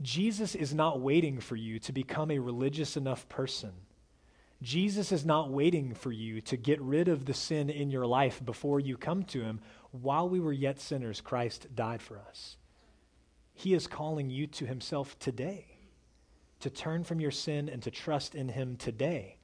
Jesus 0.01 0.53
is 0.53 0.73
not 0.73 1.01
waiting 1.01 1.39
for 1.39 1.55
you 1.55 1.79
to 1.79 1.91
become 1.91 2.29
a 2.29 2.39
religious 2.39 2.97
enough 2.97 3.27
person. 3.29 3.71
Jesus 4.61 5.11
is 5.11 5.25
not 5.25 5.51
waiting 5.51 5.93
for 5.93 6.11
you 6.11 6.41
to 6.41 6.57
get 6.57 6.81
rid 6.81 7.07
of 7.07 7.25
the 7.25 7.33
sin 7.33 7.69
in 7.69 7.89
your 7.89 8.05
life 8.05 8.43
before 8.43 8.79
you 8.79 8.97
come 8.97 9.23
to 9.23 9.41
him. 9.41 9.59
While 9.91 10.29
we 10.29 10.39
were 10.39 10.53
yet 10.53 10.79
sinners, 10.79 11.21
Christ 11.21 11.67
died 11.75 12.01
for 12.01 12.19
us. 12.19 12.57
He 13.53 13.73
is 13.73 13.87
calling 13.87 14.29
you 14.29 14.47
to 14.47 14.65
himself 14.65 15.17
today, 15.19 15.65
to 16.59 16.69
turn 16.69 17.03
from 17.03 17.19
your 17.19 17.31
sin 17.31 17.69
and 17.69 17.81
to 17.83 17.91
trust 17.91 18.35
in 18.35 18.49
him 18.49 18.75
today. 18.77 19.37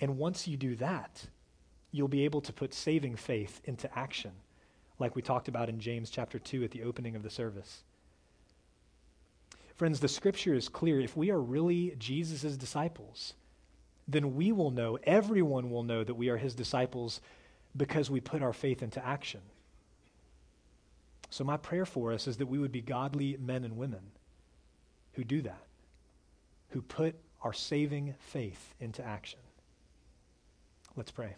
And 0.00 0.18
once 0.18 0.46
you 0.46 0.56
do 0.56 0.76
that, 0.76 1.26
you'll 1.90 2.08
be 2.08 2.24
able 2.24 2.40
to 2.42 2.52
put 2.52 2.74
saving 2.74 3.16
faith 3.16 3.60
into 3.64 3.98
action 3.98 4.32
like 4.98 5.16
we 5.16 5.22
talked 5.22 5.48
about 5.48 5.68
in 5.68 5.80
James 5.80 6.10
chapter 6.10 6.38
2 6.38 6.64
at 6.64 6.70
the 6.70 6.82
opening 6.82 7.16
of 7.16 7.22
the 7.22 7.30
service. 7.30 7.82
Friends, 9.76 10.00
the 10.00 10.08
scripture 10.08 10.54
is 10.54 10.68
clear. 10.68 11.00
If 11.00 11.16
we 11.16 11.30
are 11.30 11.40
really 11.40 11.94
Jesus' 11.98 12.56
disciples, 12.56 13.34
then 14.06 14.36
we 14.36 14.52
will 14.52 14.70
know, 14.70 14.98
everyone 15.04 15.70
will 15.70 15.82
know 15.82 16.04
that 16.04 16.14
we 16.14 16.28
are 16.28 16.36
his 16.36 16.54
disciples 16.54 17.20
because 17.76 18.10
we 18.10 18.20
put 18.20 18.42
our 18.42 18.52
faith 18.52 18.82
into 18.82 19.04
action. 19.04 19.40
So, 21.30 21.42
my 21.42 21.56
prayer 21.56 21.86
for 21.86 22.12
us 22.12 22.28
is 22.28 22.36
that 22.36 22.46
we 22.46 22.58
would 22.58 22.70
be 22.70 22.80
godly 22.80 23.36
men 23.40 23.64
and 23.64 23.76
women 23.76 24.02
who 25.14 25.24
do 25.24 25.42
that, 25.42 25.66
who 26.68 26.80
put 26.80 27.16
our 27.42 27.52
saving 27.52 28.14
faith 28.18 28.74
into 28.78 29.04
action. 29.04 29.40
Let's 30.96 31.10
pray. 31.10 31.34